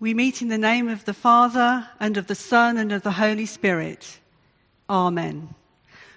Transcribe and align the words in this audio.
We 0.00 0.12
meet 0.12 0.42
in 0.42 0.48
the 0.48 0.58
name 0.58 0.88
of 0.88 1.04
the 1.04 1.14
Father, 1.14 1.88
and 2.00 2.16
of 2.16 2.26
the 2.26 2.34
Son, 2.34 2.78
and 2.78 2.90
of 2.90 3.02
the 3.02 3.12
Holy 3.12 3.46
Spirit. 3.46 4.18
Amen. 4.90 5.54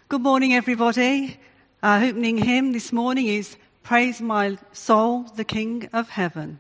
Good 0.10 0.22
morning, 0.22 0.52
everybody. 0.56 1.40
Our 1.84 2.04
opening 2.06 2.40
hymn 2.40 2.72
this 2.72 2.92
morning 2.92 3.28
is 3.28 3.56
Praise 3.84 4.20
My 4.20 4.58
Soul, 4.74 5.24
the 5.36 5.44
King 5.44 5.90
of 5.94 6.10
Heaven. 6.10 6.60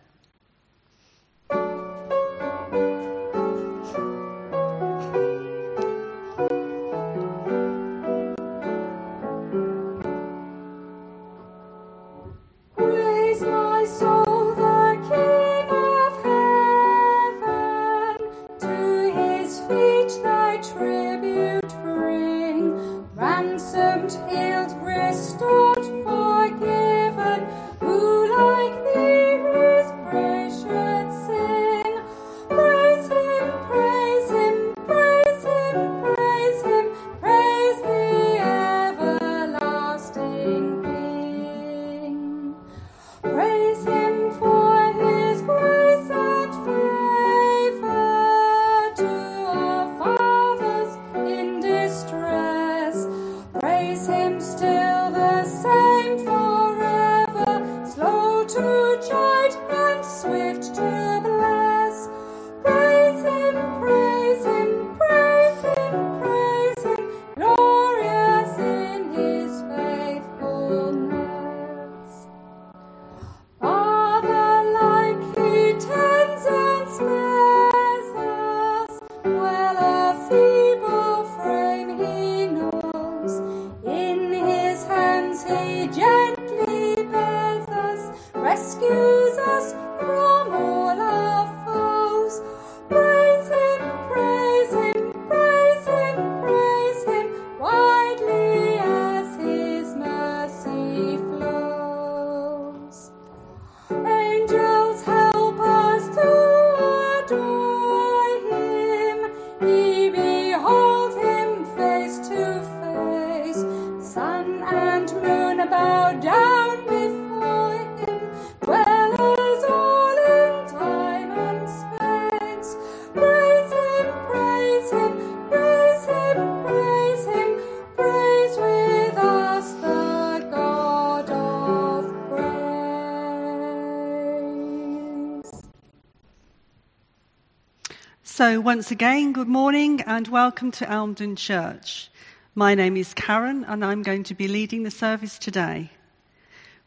So, 138.37 138.61
once 138.61 138.91
again, 138.91 139.33
good 139.33 139.47
morning 139.47 140.01
and 140.01 140.27
welcome 140.27 140.69
to 140.73 140.85
Elmdon 140.85 141.37
Church. 141.37 142.11
My 142.53 142.75
name 142.75 142.95
is 142.95 143.15
Karen 143.15 143.63
and 143.63 143.83
I'm 143.83 144.03
going 144.03 144.21
to 144.25 144.35
be 144.35 144.47
leading 144.47 144.83
the 144.83 144.91
service 144.91 145.39
today. 145.39 145.89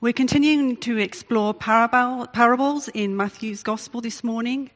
We're 0.00 0.12
continuing 0.12 0.76
to 0.76 0.96
explore 0.98 1.52
parables 1.52 2.86
in 2.94 3.16
Matthew's 3.16 3.64
Gospel 3.64 4.00
this 4.00 4.22
morning, 4.22 4.70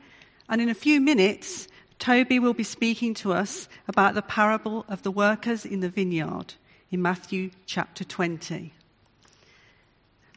and 0.48 0.60
in 0.60 0.68
a 0.68 0.74
few 0.74 1.00
minutes, 1.00 1.68
Toby 2.00 2.40
will 2.40 2.54
be 2.54 2.64
speaking 2.64 3.14
to 3.14 3.32
us 3.32 3.68
about 3.86 4.14
the 4.14 4.22
parable 4.22 4.84
of 4.88 5.04
the 5.04 5.12
workers 5.12 5.64
in 5.64 5.78
the 5.78 5.88
vineyard 5.88 6.54
in 6.90 7.00
Matthew 7.00 7.52
chapter 7.66 8.02
20. 8.02 8.72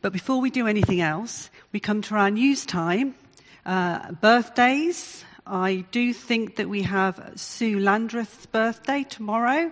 But 0.04 0.14
before 0.14 0.40
we 0.40 0.52
do 0.52 0.68
anything 0.68 1.02
else, 1.02 1.50
we 1.72 1.80
come 1.80 2.04
to 2.04 2.14
our 2.14 2.30
news 2.30 2.64
time. 2.64 3.16
Uh, 3.66 4.12
birthdays, 4.12 5.26
I 5.50 5.86
do 5.92 6.14
think 6.14 6.58
that 6.58 6.68
we 6.68 6.82
have 6.84 7.34
Sue 7.36 7.80
Landreth's 7.80 8.46
birthday 8.46 9.04
tomorrow, 9.04 9.72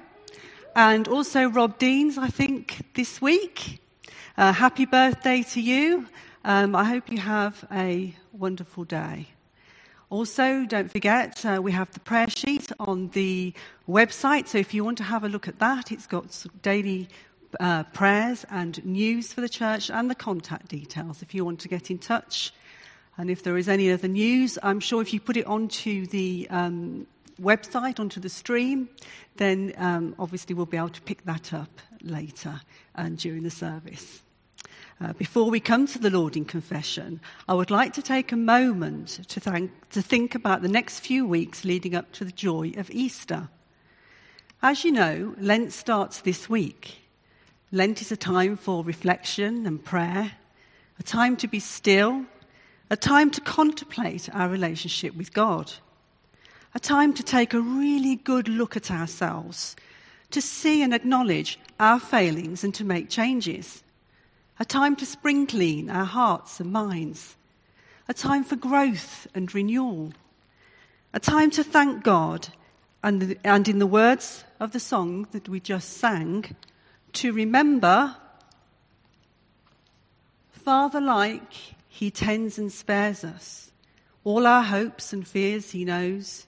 and 0.75 1.07
also 1.07 1.49
Rob 1.49 1.77
Dean's, 1.77 2.17
I 2.17 2.27
think, 2.27 2.93
this 2.93 3.21
week. 3.21 3.81
Uh, 4.37 4.53
happy 4.53 4.85
birthday 4.85 5.43
to 5.43 5.61
you. 5.61 6.07
Um, 6.45 6.75
I 6.75 6.85
hope 6.85 7.11
you 7.11 7.17
have 7.19 7.65
a 7.71 8.15
wonderful 8.31 8.85
day. 8.85 9.27
Also, 10.09 10.65
don't 10.65 10.91
forget, 10.91 11.45
uh, 11.45 11.59
we 11.61 11.71
have 11.73 11.91
the 11.91 11.99
prayer 11.99 12.29
sheet 12.29 12.71
on 12.79 13.09
the 13.09 13.53
website. 13.89 14.47
So 14.47 14.57
if 14.57 14.73
you 14.73 14.85
want 14.85 14.97
to 14.99 15.03
have 15.03 15.23
a 15.23 15.29
look 15.29 15.47
at 15.47 15.59
that, 15.59 15.91
it's 15.91 16.07
got 16.07 16.45
daily 16.61 17.09
uh, 17.59 17.83
prayers 17.83 18.45
and 18.49 18.83
news 18.85 19.33
for 19.33 19.41
the 19.41 19.49
church 19.49 19.89
and 19.89 20.09
the 20.09 20.15
contact 20.15 20.69
details 20.69 21.21
if 21.21 21.33
you 21.33 21.43
want 21.43 21.59
to 21.61 21.67
get 21.67 21.91
in 21.91 21.97
touch. 21.97 22.53
And 23.17 23.29
if 23.29 23.43
there 23.43 23.57
is 23.57 23.69
any 23.69 23.91
other 23.91 24.07
news, 24.07 24.57
I'm 24.61 24.79
sure 24.79 25.01
if 25.01 25.13
you 25.13 25.19
put 25.19 25.37
it 25.37 25.45
onto 25.45 26.05
the 26.05 26.47
um, 26.49 27.07
website, 27.41 27.99
onto 27.99 28.19
the 28.19 28.29
stream, 28.29 28.89
then 29.37 29.73
um, 29.77 30.15
obviously 30.19 30.53
we'll 30.53 30.65
be 30.65 30.77
able 30.77 30.89
to 30.89 31.01
pick 31.01 31.23
that 31.25 31.53
up 31.53 31.79
later 32.01 32.61
and 32.93 33.17
during 33.17 33.43
the 33.43 33.49
service. 33.49 34.21
Uh, 35.01 35.11
before 35.13 35.49
we 35.49 35.59
come 35.59 35.85
to 35.87 35.99
the 35.99 36.09
Lord 36.09 36.37
in 36.37 36.45
confession, 36.45 37.19
I 37.49 37.53
would 37.53 37.71
like 37.71 37.93
to 37.93 38.01
take 38.01 38.31
a 38.31 38.37
moment 38.37 39.19
to, 39.27 39.39
thank, 39.39 39.71
to 39.89 40.01
think 40.01 40.35
about 40.35 40.61
the 40.61 40.69
next 40.69 40.99
few 40.99 41.25
weeks 41.25 41.65
leading 41.65 41.95
up 41.95 42.11
to 42.13 42.25
the 42.25 42.31
joy 42.31 42.73
of 42.77 42.89
Easter. 42.91 43.49
As 44.61 44.85
you 44.85 44.91
know, 44.91 45.35
Lent 45.37 45.73
starts 45.73 46.21
this 46.21 46.49
week. 46.49 46.99
Lent 47.71 48.01
is 48.01 48.11
a 48.11 48.17
time 48.17 48.55
for 48.55 48.83
reflection 48.83 49.65
and 49.65 49.83
prayer, 49.83 50.31
a 50.97 51.03
time 51.03 51.35
to 51.37 51.47
be 51.47 51.59
still 51.59 52.25
a 52.89 52.95
time 52.95 53.31
to 53.31 53.41
contemplate 53.41 54.29
our 54.33 54.47
relationship 54.47 55.15
with 55.15 55.33
God, 55.33 55.73
a 56.73 56.79
time 56.79 57.13
to 57.13 57.23
take 57.23 57.53
a 57.53 57.61
really 57.61 58.15
good 58.15 58.47
look 58.47 58.77
at 58.77 58.91
ourselves, 58.91 59.75
to 60.31 60.41
see 60.41 60.83
and 60.83 60.93
acknowledge 60.93 61.59
our 61.79 61.99
failings 61.99 62.63
and 62.63 62.73
to 62.75 62.83
make 62.83 63.09
changes, 63.09 63.83
a 64.59 64.65
time 64.65 64.95
to 64.95 65.05
spring 65.05 65.47
clean 65.47 65.89
our 65.89 66.05
hearts 66.05 66.59
and 66.59 66.71
minds, 66.71 67.35
a 68.07 68.13
time 68.13 68.43
for 68.43 68.55
growth 68.55 69.27
and 69.33 69.53
renewal, 69.55 70.13
a 71.13 71.19
time 71.19 71.49
to 71.51 71.63
thank 71.63 72.03
God, 72.03 72.49
and, 73.01 73.35
and 73.43 73.67
in 73.67 73.79
the 73.79 73.87
words 73.87 74.43
of 74.59 74.73
the 74.73 74.79
song 74.79 75.27
that 75.31 75.49
we 75.49 75.59
just 75.59 75.97
sang, 75.97 76.55
to 77.13 77.31
remember 77.33 78.15
Father 80.51 80.99
like 80.99 81.74
he 81.95 82.11
tends 82.11 82.59
and 82.59 82.69
spares 82.73 83.23
us. 83.23 83.71
All 84.25 84.45
our 84.45 84.63
hopes 84.63 85.13
and 85.13 85.25
fears 85.25 85.71
He 85.71 85.85
knows. 85.85 86.45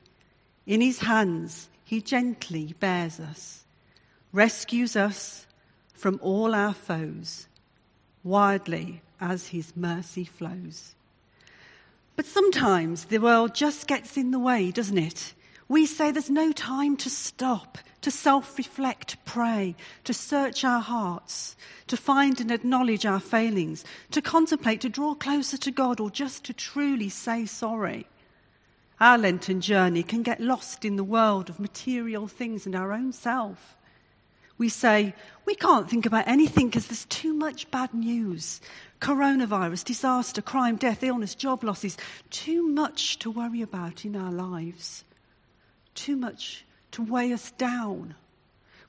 In 0.66 0.82
His 0.82 1.00
hands, 1.00 1.70
He 1.86 2.02
gently 2.02 2.76
bears 2.82 3.18
us, 3.18 3.64
rescues 4.34 4.98
us 4.98 5.48
from 5.94 6.20
all 6.22 6.54
our 6.54 6.74
foes, 6.74 7.48
wildly 8.26 9.02
as 9.22 9.48
His 9.48 9.74
mercy 9.74 10.26
flows. 10.26 10.96
But 12.18 12.26
sometimes 12.26 13.06
the 13.06 13.20
world 13.20 13.56
just 13.56 13.88
gets 13.88 14.18
in 14.18 14.32
the 14.32 14.40
way, 14.40 14.72
doesn't 14.72 14.98
it? 14.98 15.34
We 15.70 15.86
say 15.86 16.12
there's 16.12 16.30
no 16.30 16.52
time 16.52 16.98
to 16.98 17.10
stop, 17.10 17.78
to 18.08 18.12
self 18.12 18.58
reflect, 18.58 19.18
pray, 19.26 19.76
to 20.06 20.14
search 20.14 20.64
our 20.64 20.80
hearts, 20.80 21.58
to 21.88 21.98
find 21.98 22.40
and 22.40 22.52
acknowledge 22.52 23.06
our 23.06 23.20
failings, 23.20 23.84
to 24.12 24.22
contemplate, 24.22 24.80
to 24.80 24.88
draw 24.88 25.14
closer 25.14 25.58
to 25.58 25.72
God, 25.72 26.00
or 26.00 26.10
just 26.10 26.46
to 26.46 26.54
truly 26.54 27.10
say 27.10 27.46
sorry. 27.46 28.08
our 29.02 29.18
Lenten 29.18 29.60
journey 29.60 30.04
can 30.04 30.24
get 30.24 30.40
lost 30.40 30.86
in 30.86 30.96
the 30.96 31.04
world 31.04 31.50
of 31.50 31.60
material 31.60 32.30
things 32.30 32.66
and 32.66 32.78
our 32.78 32.94
own 32.94 33.12
self. 33.12 33.76
We 34.58 34.70
say, 34.70 35.14
we 35.46 35.56
can't 35.56 35.90
think 35.90 36.06
about 36.06 36.30
anything 36.30 36.68
because 36.68 36.88
there's 36.88 37.04
too 37.08 37.34
much 37.34 37.70
bad 37.72 37.94
news. 37.94 38.62
Coronavirus, 39.02 39.84
disaster, 39.84 40.42
crime, 40.42 40.78
death, 40.78 41.04
illness, 41.04 41.36
job 41.36 41.62
losses. 41.62 41.98
Too 42.30 42.66
much 42.70 43.20
to 43.20 43.30
worry 43.30 43.62
about 43.62 44.06
in 44.06 44.16
our 44.16 44.32
lives. 44.32 45.04
Too 45.94 46.16
much 46.16 46.64
to 46.92 47.04
weigh 47.04 47.34
us 47.34 47.52
down. 47.52 48.16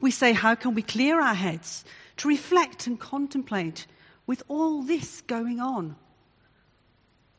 We 0.01 0.11
say, 0.11 0.33
how 0.33 0.55
can 0.55 0.75
we 0.75 0.83
clear 0.83 1.21
our 1.21 1.35
heads 1.35 1.85
to 2.19 2.29
reflect 2.29 2.87
and 2.87 2.99
contemplate 2.99 3.87
with 4.27 4.43
all 4.49 4.83
this 4.83 5.21
going 5.23 5.61
on? 5.61 5.97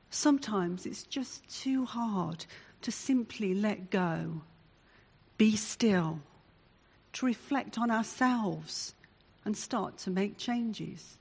Sometimes 0.09 0.85
it's 0.85 1.03
just 1.03 1.47
too 1.47 1.85
hard 1.85 2.45
to 2.81 2.91
simply 2.91 3.53
let 3.53 3.91
go, 3.91 4.41
be 5.37 5.55
still, 5.55 6.19
to 7.13 7.25
reflect 7.25 7.77
on 7.77 7.91
ourselves 7.91 8.93
and 9.45 9.55
start 9.55 9.97
to 9.99 10.09
make 10.09 10.37
changes. 10.37 11.17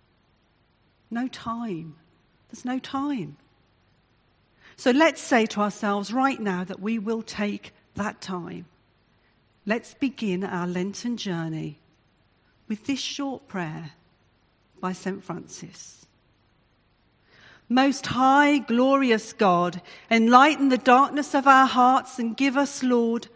No 1.10 1.28
time. 1.28 1.96
There's 2.48 2.64
no 2.64 2.78
time. 2.78 3.36
So 4.76 4.90
let's 4.90 5.20
say 5.20 5.46
to 5.46 5.60
ourselves 5.60 6.12
right 6.12 6.40
now 6.40 6.64
that 6.64 6.80
we 6.80 6.98
will 6.98 7.22
take 7.22 7.72
that 7.94 8.20
time. 8.20 8.66
Let's 9.68 9.92
begin 9.92 10.44
our 10.44 10.66
Lenten 10.66 11.18
journey 11.18 11.78
with 12.68 12.86
this 12.86 13.00
short 13.00 13.48
prayer 13.48 13.90
by 14.80 14.94
St. 14.94 15.22
Francis. 15.22 16.06
Most 17.68 18.06
high, 18.06 18.60
glorious 18.60 19.34
God, 19.34 19.82
enlighten 20.10 20.70
the 20.70 20.78
darkness 20.78 21.34
of 21.34 21.46
our 21.46 21.66
hearts 21.66 22.18
and 22.18 22.34
give 22.34 22.56
us, 22.56 22.82
Lord, 22.82 23.28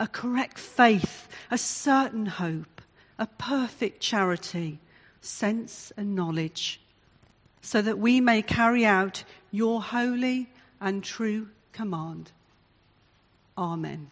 a 0.00 0.06
correct 0.06 0.58
faith, 0.58 1.28
a 1.50 1.58
certain 1.58 2.24
hope, 2.24 2.80
a 3.18 3.26
perfect 3.26 4.00
charity, 4.00 4.78
sense 5.20 5.92
and 5.94 6.14
knowledge, 6.16 6.80
so 7.60 7.82
that 7.82 7.98
we 7.98 8.18
may 8.22 8.40
carry 8.40 8.86
out 8.86 9.24
your 9.50 9.82
holy 9.82 10.48
and 10.80 11.04
true 11.04 11.48
command. 11.74 12.32
Amen. 13.58 14.08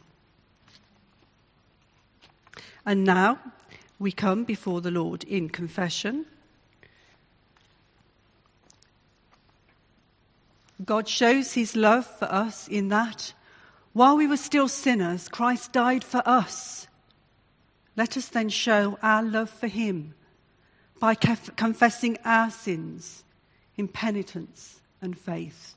And 2.86 3.04
now 3.04 3.38
we 3.98 4.12
come 4.12 4.44
before 4.44 4.80
the 4.80 4.90
Lord 4.90 5.24
in 5.24 5.48
confession. 5.48 6.26
God 10.84 11.08
shows 11.08 11.52
his 11.52 11.76
love 11.76 12.04
for 12.04 12.26
us 12.26 12.68
in 12.68 12.88
that 12.88 13.32
while 13.92 14.16
we 14.16 14.26
were 14.26 14.36
still 14.36 14.66
sinners, 14.68 15.28
Christ 15.28 15.72
died 15.72 16.02
for 16.02 16.20
us. 16.26 16.88
Let 17.96 18.16
us 18.16 18.26
then 18.26 18.48
show 18.48 18.98
our 19.00 19.22
love 19.22 19.48
for 19.48 19.68
him 19.68 20.14
by 20.98 21.14
confessing 21.14 22.18
our 22.24 22.50
sins 22.50 23.22
in 23.76 23.86
penitence 23.86 24.80
and 25.00 25.16
faith. 25.16 25.76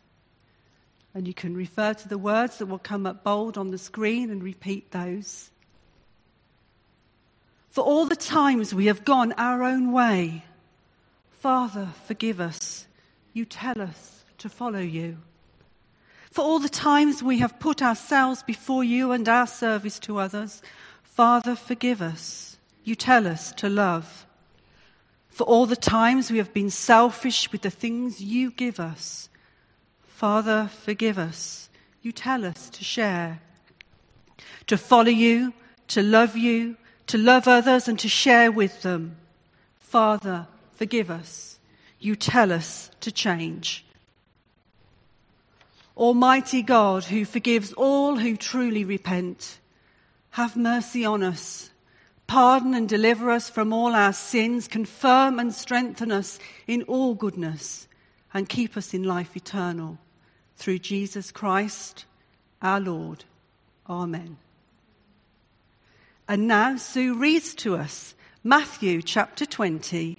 And 1.13 1.27
you 1.27 1.33
can 1.33 1.55
refer 1.55 1.93
to 1.93 2.07
the 2.07 2.17
words 2.17 2.57
that 2.57 2.65
will 2.65 2.79
come 2.79 3.05
up 3.05 3.23
bold 3.23 3.55
on 3.55 3.69
the 3.69 3.77
screen 3.77 4.31
and 4.31 4.43
repeat 4.43 4.91
those. 4.91 5.51
For 7.77 7.83
all 7.83 8.07
the 8.07 8.15
times 8.15 8.73
we 8.73 8.87
have 8.87 9.05
gone 9.05 9.33
our 9.33 9.61
own 9.61 9.91
way, 9.91 10.43
Father, 11.29 11.89
forgive 12.05 12.41
us. 12.41 12.87
You 13.33 13.45
tell 13.45 13.79
us 13.79 14.25
to 14.39 14.49
follow 14.49 14.79
you. 14.79 15.19
For 16.31 16.41
all 16.41 16.57
the 16.57 16.69
times 16.69 17.21
we 17.21 17.37
have 17.37 17.59
put 17.59 17.83
ourselves 17.83 18.41
before 18.41 18.83
you 18.83 19.11
and 19.11 19.29
our 19.29 19.45
service 19.45 19.99
to 19.99 20.17
others, 20.17 20.63
Father, 21.03 21.55
forgive 21.55 22.01
us. 22.01 22.57
You 22.83 22.95
tell 22.95 23.27
us 23.27 23.51
to 23.57 23.69
love. 23.69 24.25
For 25.29 25.43
all 25.43 25.67
the 25.67 25.75
times 25.75 26.31
we 26.31 26.39
have 26.39 26.55
been 26.55 26.71
selfish 26.71 27.51
with 27.51 27.61
the 27.61 27.69
things 27.69 28.19
you 28.19 28.49
give 28.49 28.79
us, 28.79 29.29
Father, 30.07 30.71
forgive 30.81 31.19
us. 31.19 31.69
You 32.01 32.11
tell 32.11 32.43
us 32.43 32.71
to 32.71 32.83
share. 32.83 33.39
To 34.65 34.79
follow 34.79 35.11
you, 35.11 35.53
to 35.89 36.01
love 36.01 36.35
you, 36.35 36.75
to 37.07 37.17
love 37.17 37.47
others, 37.47 37.87
and 37.87 37.97
to 37.99 38.09
share 38.09 38.51
with 38.51 38.81
them. 38.81 39.17
Father, 39.79 40.47
forgive 40.73 41.09
us. 41.09 41.59
You 41.99 42.15
tell 42.15 42.51
us 42.51 42.91
to 43.01 43.11
change. 43.11 43.85
Almighty 45.95 46.61
God, 46.61 47.05
who 47.05 47.25
forgives 47.25 47.73
all 47.73 48.17
who 48.17 48.37
truly 48.37 48.83
repent, 48.83 49.59
have 50.31 50.55
mercy 50.55 51.03
on 51.03 51.23
us. 51.23 51.71
Pardon 52.27 52.73
and 52.75 52.87
deliver 52.87 53.31
us 53.31 53.49
from 53.49 53.73
all 53.73 53.95
our 53.95 54.13
sins. 54.13 54.67
Confirm 54.67 55.39
and 55.39 55.53
strengthen 55.53 56.11
us 56.11 56.37
in 56.67 56.83
all 56.83 57.15
goodness 57.15 57.87
and 58.33 58.47
keep 58.47 58.77
us 58.77 58.93
in 58.93 59.03
life 59.03 59.35
eternal. 59.35 59.97
Through 60.57 60.79
Jesus 60.79 61.31
Christ, 61.31 62.05
our 62.61 62.79
Lord. 62.79 63.23
Amen. 63.89 64.37
And 66.29 66.45
now 66.45 66.75
Sue 66.75 67.17
reads 67.17 67.55
to 67.55 67.77
us 67.77 68.13
Matthew 68.43 69.01
chapter 69.01 69.45
20, 69.45 70.17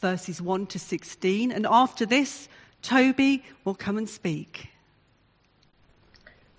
verses 0.00 0.42
1 0.42 0.66
to 0.66 0.78
16. 0.80 1.52
And 1.52 1.66
after 1.70 2.04
this, 2.04 2.48
Toby 2.82 3.44
will 3.64 3.76
come 3.76 3.96
and 3.96 4.08
speak. 4.08 4.70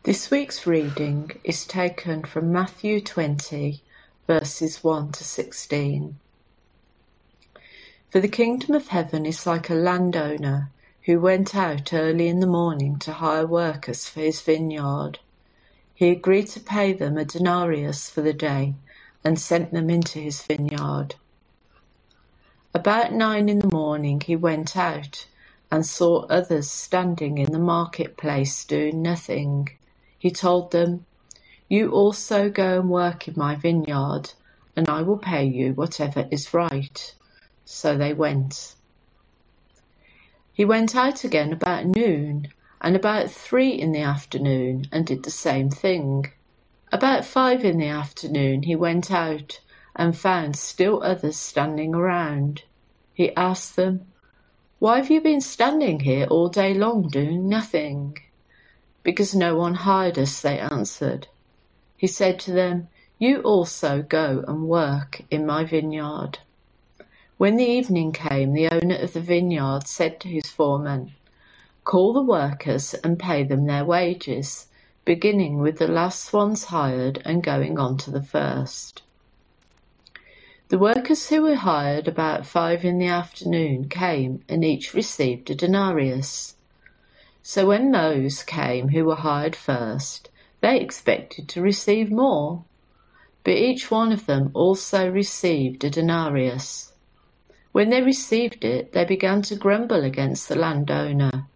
This 0.03 0.31
week's 0.31 0.65
reading 0.65 1.31
is 1.43 1.65
taken 1.65 2.23
from 2.23 2.53
Matthew 2.53 3.01
20, 3.01 3.83
verses 4.25 4.81
1 4.81 5.11
to 5.11 5.23
16. 5.25 6.17
For 8.09 8.21
the 8.21 8.29
kingdom 8.29 8.73
of 8.73 8.87
heaven 8.87 9.25
is 9.25 9.45
like 9.45 9.69
a 9.69 9.75
landowner 9.75 10.71
who 11.03 11.19
went 11.19 11.55
out 11.55 11.91
early 11.91 12.29
in 12.29 12.39
the 12.39 12.47
morning 12.47 12.99
to 12.99 13.11
hire 13.11 13.45
workers 13.45 14.07
for 14.07 14.21
his 14.21 14.39
vineyard. 14.39 15.19
He 15.97 16.09
agreed 16.11 16.45
to 16.49 16.59
pay 16.59 16.93
them 16.93 17.17
a 17.17 17.25
denarius 17.25 18.07
for 18.07 18.21
the 18.21 18.31
day 18.31 18.75
and 19.23 19.39
sent 19.39 19.73
them 19.73 19.89
into 19.89 20.19
his 20.19 20.43
vineyard. 20.43 21.15
About 22.71 23.13
nine 23.13 23.49
in 23.49 23.57
the 23.57 23.73
morning 23.73 24.21
he 24.21 24.35
went 24.35 24.77
out 24.77 25.25
and 25.71 25.83
saw 25.83 26.27
others 26.27 26.69
standing 26.69 27.39
in 27.39 27.51
the 27.51 27.57
marketplace 27.57 28.63
doing 28.63 29.01
nothing. 29.01 29.69
He 30.19 30.29
told 30.29 30.69
them, 30.69 31.07
You 31.67 31.89
also 31.89 32.51
go 32.51 32.79
and 32.79 32.91
work 32.91 33.27
in 33.27 33.33
my 33.35 33.55
vineyard, 33.55 34.33
and 34.75 34.87
I 34.87 35.01
will 35.01 35.17
pay 35.17 35.45
you 35.45 35.73
whatever 35.73 36.27
is 36.29 36.53
right. 36.53 37.15
So 37.65 37.97
they 37.97 38.13
went. 38.13 38.75
He 40.53 40.63
went 40.63 40.95
out 40.95 41.23
again 41.23 41.51
about 41.51 41.87
noon, 41.87 42.49
and 42.81 42.95
about 42.95 43.31
three 43.31 43.71
in 43.71 43.91
the 43.91 44.01
afternoon, 44.01 44.85
and 44.91 45.05
did 45.05 45.23
the 45.23 45.31
same 45.31 45.69
thing. 45.69 46.31
About 46.91 47.25
five 47.25 47.65
in 47.65 47.77
the 47.79 47.87
afternoon 47.87 48.63
he 48.63 48.75
went 48.75 49.11
out, 49.11 49.59
and 49.95 50.17
found 50.17 50.55
still 50.55 51.01
others 51.03 51.37
standing 51.37 51.95
around. 51.95 52.63
He 53.13 53.35
asked 53.35 53.75
them, 53.75 54.05
Why 54.79 54.97
have 54.97 55.09
you 55.09 55.19
been 55.19 55.41
standing 55.41 56.01
here 56.01 56.27
all 56.27 56.49
day 56.49 56.73
long 56.73 57.09
doing 57.09 57.49
nothing? 57.49 58.19
Because 59.01 59.33
no 59.33 59.55
one 59.55 59.73
hired 59.73 60.19
us, 60.19 60.41
they 60.41 60.59
answered. 60.59 61.27
He 61.97 62.05
said 62.05 62.39
to 62.41 62.51
them, 62.51 62.89
You 63.17 63.41
also 63.41 64.03
go 64.03 64.43
and 64.47 64.67
work 64.67 65.23
in 65.31 65.47
my 65.47 65.63
vineyard. 65.63 66.39
When 67.37 67.55
the 67.55 67.65
evening 67.65 68.11
came, 68.11 68.53
the 68.53 68.69
owner 68.69 68.95
of 68.95 69.13
the 69.13 69.21
vineyard 69.21 69.87
said 69.87 70.19
to 70.21 70.27
his 70.27 70.47
foreman, 70.47 71.13
Call 71.87 72.11
the 72.11 72.21
workers 72.21 72.93
and 72.95 73.17
pay 73.17 73.43
them 73.43 73.65
their 73.65 73.85
wages, 73.85 74.67
beginning 75.05 75.59
with 75.59 75.77
the 75.77 75.87
last 75.87 76.33
ones 76.33 76.65
hired 76.65 77.21
and 77.23 77.41
going 77.41 77.79
on 77.79 77.95
to 77.99 78.11
the 78.11 78.21
first. 78.21 79.03
The 80.67 80.77
workers 80.77 81.29
who 81.29 81.43
were 81.43 81.55
hired 81.55 82.09
about 82.09 82.45
five 82.45 82.83
in 82.83 82.97
the 82.97 83.07
afternoon 83.07 83.87
came 83.87 84.43
and 84.49 84.65
each 84.65 84.93
received 84.93 85.49
a 85.49 85.55
denarius. 85.55 86.55
So 87.41 87.67
when 87.67 87.93
those 87.93 88.43
came 88.43 88.89
who 88.89 89.05
were 89.05 89.15
hired 89.15 89.55
first, 89.55 90.29
they 90.59 90.81
expected 90.81 91.47
to 91.47 91.61
receive 91.61 92.11
more. 92.11 92.65
But 93.45 93.53
each 93.53 93.89
one 93.89 94.11
of 94.11 94.25
them 94.25 94.51
also 94.53 95.09
received 95.09 95.85
a 95.85 95.89
denarius. 95.89 96.91
When 97.71 97.91
they 97.91 98.01
received 98.01 98.65
it, 98.65 98.91
they 98.91 99.05
began 99.05 99.41
to 99.43 99.55
grumble 99.55 100.03
against 100.03 100.49
the 100.49 100.57
landowner. 100.57 101.47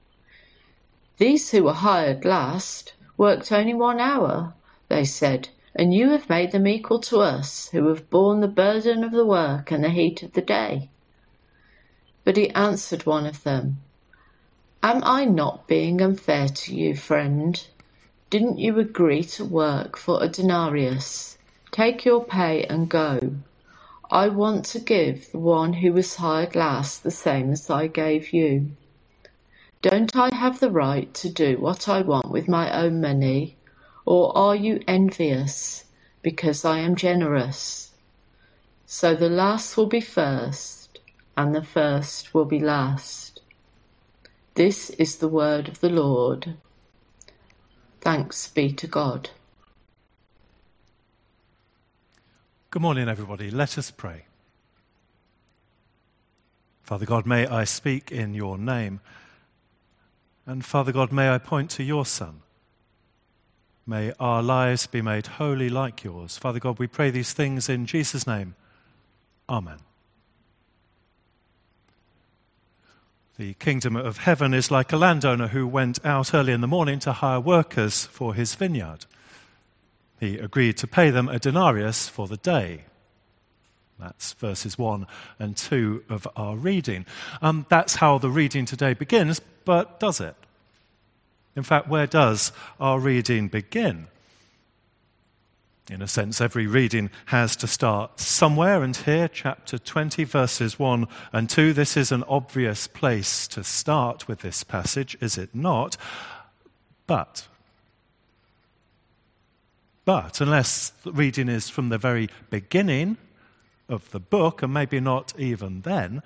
These 1.21 1.51
who 1.51 1.65
were 1.65 1.73
hired 1.73 2.25
last 2.25 2.93
worked 3.15 3.51
only 3.51 3.75
one 3.75 3.99
hour, 3.99 4.55
they 4.89 5.05
said, 5.05 5.49
and 5.75 5.93
you 5.93 6.09
have 6.09 6.31
made 6.31 6.51
them 6.51 6.65
equal 6.65 6.99
to 7.01 7.19
us, 7.19 7.69
who 7.69 7.89
have 7.89 8.09
borne 8.09 8.39
the 8.39 8.47
burden 8.47 9.03
of 9.03 9.11
the 9.11 9.23
work 9.23 9.69
and 9.69 9.83
the 9.83 9.91
heat 9.91 10.23
of 10.23 10.33
the 10.33 10.41
day. 10.41 10.89
But 12.23 12.37
he 12.37 12.49
answered 12.55 13.05
one 13.05 13.27
of 13.27 13.43
them, 13.43 13.77
Am 14.81 15.03
I 15.03 15.25
not 15.25 15.67
being 15.67 16.01
unfair 16.01 16.47
to 16.47 16.75
you, 16.75 16.95
friend? 16.95 17.67
Didn't 18.31 18.57
you 18.57 18.79
agree 18.79 19.23
to 19.35 19.45
work 19.45 19.97
for 19.97 20.23
a 20.23 20.27
denarius? 20.27 21.37
Take 21.69 22.03
your 22.03 22.25
pay 22.25 22.63
and 22.63 22.89
go. 22.89 23.35
I 24.09 24.27
want 24.27 24.65
to 24.65 24.79
give 24.79 25.31
the 25.31 25.37
one 25.37 25.73
who 25.73 25.93
was 25.93 26.15
hired 26.15 26.55
last 26.55 27.03
the 27.03 27.11
same 27.11 27.51
as 27.51 27.69
I 27.69 27.85
gave 27.85 28.33
you. 28.33 28.71
Don't 29.81 30.15
I 30.15 30.33
have 30.35 30.59
the 30.59 30.69
right 30.69 31.11
to 31.15 31.29
do 31.29 31.57
what 31.57 31.89
I 31.89 32.01
want 32.01 32.29
with 32.29 32.47
my 32.47 32.71
own 32.71 33.01
money? 33.01 33.57
Or 34.05 34.37
are 34.37 34.55
you 34.55 34.79
envious 34.87 35.85
because 36.21 36.63
I 36.63 36.79
am 36.79 36.95
generous? 36.95 37.91
So 38.85 39.15
the 39.15 39.29
last 39.29 39.77
will 39.77 39.87
be 39.87 40.01
first, 40.01 40.99
and 41.35 41.55
the 41.55 41.63
first 41.63 42.33
will 42.33 42.45
be 42.45 42.59
last. 42.59 43.41
This 44.53 44.91
is 44.91 45.17
the 45.17 45.27
word 45.27 45.67
of 45.67 45.79
the 45.79 45.89
Lord. 45.89 46.57
Thanks 48.01 48.47
be 48.49 48.73
to 48.73 48.85
God. 48.85 49.31
Good 52.69 52.81
morning, 52.81 53.09
everybody. 53.09 53.49
Let 53.49 53.77
us 53.77 53.89
pray. 53.89 54.25
Father 56.83 57.05
God, 57.05 57.25
may 57.25 57.47
I 57.47 57.63
speak 57.63 58.11
in 58.11 58.33
your 58.33 58.57
name. 58.57 58.99
And 60.45 60.65
Father 60.65 60.91
God, 60.91 61.11
may 61.11 61.29
I 61.29 61.37
point 61.37 61.69
to 61.71 61.83
your 61.83 62.05
Son. 62.05 62.41
May 63.85 64.13
our 64.19 64.41
lives 64.43 64.87
be 64.87 65.01
made 65.01 65.27
holy 65.27 65.69
like 65.69 66.03
yours. 66.03 66.37
Father 66.37 66.59
God, 66.59 66.79
we 66.79 66.87
pray 66.87 67.09
these 67.09 67.33
things 67.33 67.67
in 67.69 67.85
Jesus' 67.85 68.27
name. 68.27 68.55
Amen. 69.49 69.79
The 73.37 73.53
kingdom 73.55 73.95
of 73.95 74.19
heaven 74.19 74.53
is 74.53 74.69
like 74.69 74.93
a 74.93 74.97
landowner 74.97 75.47
who 75.47 75.67
went 75.67 76.03
out 76.05 76.33
early 76.33 76.53
in 76.53 76.61
the 76.61 76.67
morning 76.67 76.99
to 76.99 77.11
hire 77.11 77.39
workers 77.39 78.05
for 78.05 78.35
his 78.35 78.53
vineyard. 78.53 79.05
He 80.19 80.37
agreed 80.37 80.77
to 80.77 80.87
pay 80.87 81.09
them 81.09 81.27
a 81.27 81.39
denarius 81.39 82.07
for 82.07 82.27
the 82.27 82.37
day. 82.37 82.85
That's 84.01 84.33
verses 84.33 84.77
1 84.77 85.05
and 85.39 85.55
2 85.55 86.05
of 86.09 86.27
our 86.35 86.55
reading. 86.55 87.05
Um, 87.41 87.65
that's 87.69 87.95
how 87.95 88.17
the 88.17 88.29
reading 88.29 88.65
today 88.65 88.93
begins, 88.93 89.39
but 89.63 89.99
does 89.99 90.19
it? 90.19 90.35
In 91.55 91.63
fact, 91.63 91.87
where 91.87 92.07
does 92.07 92.51
our 92.79 92.99
reading 92.99 93.47
begin? 93.47 94.07
In 95.89 96.01
a 96.01 96.07
sense, 96.07 96.41
every 96.41 96.67
reading 96.67 97.09
has 97.27 97.55
to 97.57 97.67
start 97.67 98.19
somewhere, 98.19 98.81
and 98.81 98.95
here, 98.95 99.27
chapter 99.27 99.77
20, 99.77 100.23
verses 100.23 100.79
1 100.79 101.07
and 101.33 101.49
2, 101.49 101.73
this 101.73 101.95
is 101.97 102.11
an 102.11 102.23
obvious 102.27 102.87
place 102.87 103.47
to 103.49 103.63
start 103.63 104.27
with 104.27 104.39
this 104.39 104.63
passage, 104.63 105.17
is 105.21 105.37
it 105.37 105.53
not? 105.53 105.97
But 107.07 107.47
but 110.05 110.41
unless 110.41 110.89
the 110.89 111.11
reading 111.11 111.47
is 111.47 111.69
from 111.69 111.89
the 111.89 111.97
very 111.97 112.29
beginning 112.49 113.17
of 113.89 114.11
the 114.11 114.19
book, 114.19 114.61
and 114.61 114.73
maybe 114.73 114.99
not 114.99 115.33
even 115.37 115.81
then, 115.81 116.21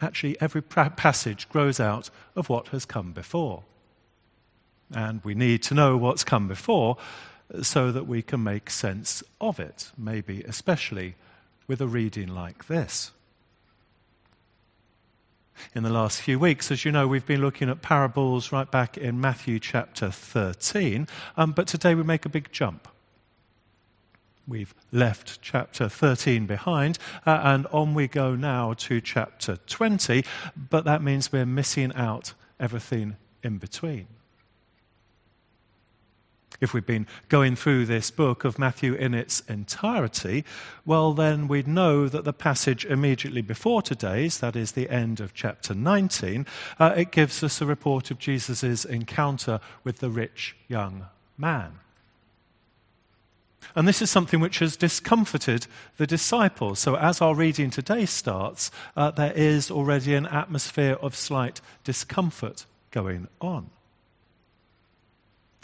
actually 0.00 0.40
every 0.40 0.62
passage 0.62 1.48
grows 1.48 1.80
out 1.80 2.10
of 2.34 2.48
what 2.48 2.68
has 2.68 2.84
come 2.84 3.12
before. 3.12 3.62
And 4.94 5.22
we 5.24 5.34
need 5.34 5.62
to 5.64 5.74
know 5.74 5.96
what's 5.96 6.24
come 6.24 6.48
before 6.48 6.96
so 7.62 7.92
that 7.92 8.06
we 8.06 8.22
can 8.22 8.42
make 8.42 8.70
sense 8.70 9.22
of 9.40 9.58
it, 9.58 9.90
maybe 9.96 10.42
especially 10.42 11.14
with 11.66 11.80
a 11.80 11.86
reading 11.86 12.28
like 12.28 12.66
this. 12.66 13.12
In 15.74 15.82
the 15.82 15.90
last 15.90 16.20
few 16.20 16.38
weeks, 16.38 16.70
as 16.70 16.84
you 16.84 16.92
know, 16.92 17.08
we've 17.08 17.24
been 17.24 17.40
looking 17.40 17.70
at 17.70 17.80
parables 17.80 18.52
right 18.52 18.70
back 18.70 18.98
in 18.98 19.20
Matthew 19.20 19.58
chapter 19.58 20.10
13, 20.10 21.08
um, 21.36 21.52
but 21.52 21.66
today 21.66 21.94
we 21.94 22.02
make 22.02 22.26
a 22.26 22.28
big 22.28 22.52
jump. 22.52 22.88
We've 24.48 24.74
left 24.92 25.42
chapter 25.42 25.88
13 25.88 26.46
behind, 26.46 26.98
uh, 27.26 27.40
and 27.42 27.66
on 27.68 27.94
we 27.94 28.06
go 28.06 28.36
now 28.36 28.74
to 28.74 29.00
chapter 29.00 29.56
20, 29.66 30.24
but 30.56 30.84
that 30.84 31.02
means 31.02 31.32
we're 31.32 31.44
missing 31.44 31.92
out 31.94 32.32
everything 32.60 33.16
in 33.42 33.58
between. 33.58 34.06
If 36.60 36.72
we've 36.72 36.86
been 36.86 37.06
going 37.28 37.56
through 37.56 37.86
this 37.86 38.10
book 38.10 38.44
of 38.44 38.58
Matthew 38.58 38.94
in 38.94 39.14
its 39.14 39.40
entirety, 39.40 40.44
well, 40.86 41.12
then 41.12 41.48
we'd 41.48 41.68
know 41.68 42.08
that 42.08 42.24
the 42.24 42.32
passage 42.32 42.84
immediately 42.84 43.42
before 43.42 43.82
today's, 43.82 44.38
that 44.38 44.56
is 44.56 44.72
the 44.72 44.88
end 44.88 45.20
of 45.20 45.34
chapter 45.34 45.74
19, 45.74 46.46
uh, 46.78 46.94
it 46.96 47.10
gives 47.10 47.42
us 47.42 47.60
a 47.60 47.66
report 47.66 48.10
of 48.10 48.18
Jesus' 48.18 48.84
encounter 48.84 49.60
with 49.84 49.98
the 49.98 50.08
rich 50.08 50.56
young 50.68 51.06
man. 51.36 51.80
And 53.74 53.86
this 53.86 54.00
is 54.00 54.10
something 54.10 54.40
which 54.40 54.60
has 54.60 54.76
discomforted 54.76 55.66
the 55.96 56.06
disciples. 56.06 56.78
So, 56.78 56.96
as 56.96 57.20
our 57.20 57.34
reading 57.34 57.70
today 57.70 58.06
starts, 58.06 58.70
uh, 58.96 59.10
there 59.10 59.32
is 59.32 59.70
already 59.70 60.14
an 60.14 60.26
atmosphere 60.26 60.96
of 61.02 61.14
slight 61.14 61.60
discomfort 61.84 62.64
going 62.90 63.28
on 63.40 63.70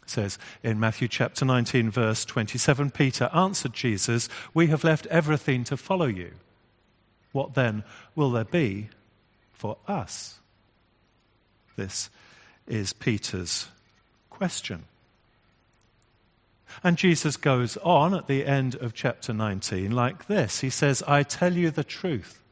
It 0.02 0.10
says 0.10 0.38
in 0.62 0.80
Matthew 0.80 1.08
chapter 1.08 1.44
19, 1.44 1.90
verse 1.90 2.24
27 2.24 2.90
Peter 2.90 3.30
answered 3.32 3.72
Jesus, 3.72 4.28
We 4.52 4.66
have 4.66 4.84
left 4.84 5.06
everything 5.06 5.64
to 5.64 5.76
follow 5.76 6.06
you. 6.06 6.32
What 7.32 7.54
then 7.54 7.84
will 8.14 8.30
there 8.30 8.44
be 8.44 8.90
for 9.52 9.78
us? 9.88 10.40
This 11.76 12.10
is 12.66 12.92
Peter's 12.92 13.68
question. 14.28 14.84
And 16.82 16.96
Jesus 16.96 17.36
goes 17.36 17.76
on 17.78 18.14
at 18.14 18.26
the 18.26 18.44
end 18.44 18.74
of 18.76 18.94
chapter 18.94 19.32
19 19.32 19.90
like 19.90 20.26
this 20.26 20.60
He 20.60 20.70
says, 20.70 21.02
I 21.06 21.22
tell 21.22 21.52
you 21.52 21.70
the 21.70 21.84
truth. 21.84 22.42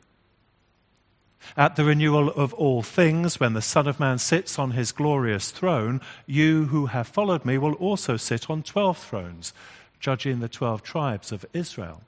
At 1.57 1.77
the 1.77 1.85
renewal 1.85 2.29
of 2.31 2.53
all 2.55 2.83
things, 2.83 3.41
when 3.41 3.55
the 3.55 3.63
Son 3.63 3.87
of 3.89 3.99
Man 3.99 4.19
sits 4.19 4.59
on 4.59 4.73
his 4.73 4.93
glorious 4.93 5.51
throne, 5.51 6.01
you 6.27 6.67
who 6.67 6.87
have 6.87 7.09
followed 7.09 7.45
me 7.45 7.59
will 7.59 7.73
also 7.75 8.17
sit 8.17 8.51
on 8.51 8.63
twelve 8.63 8.99
thrones, 8.99 9.55
judging 9.99 10.41
the 10.41 10.49
twelve 10.49 10.83
tribes 10.83 11.33
of 11.33 11.47
Israel. 11.53 12.03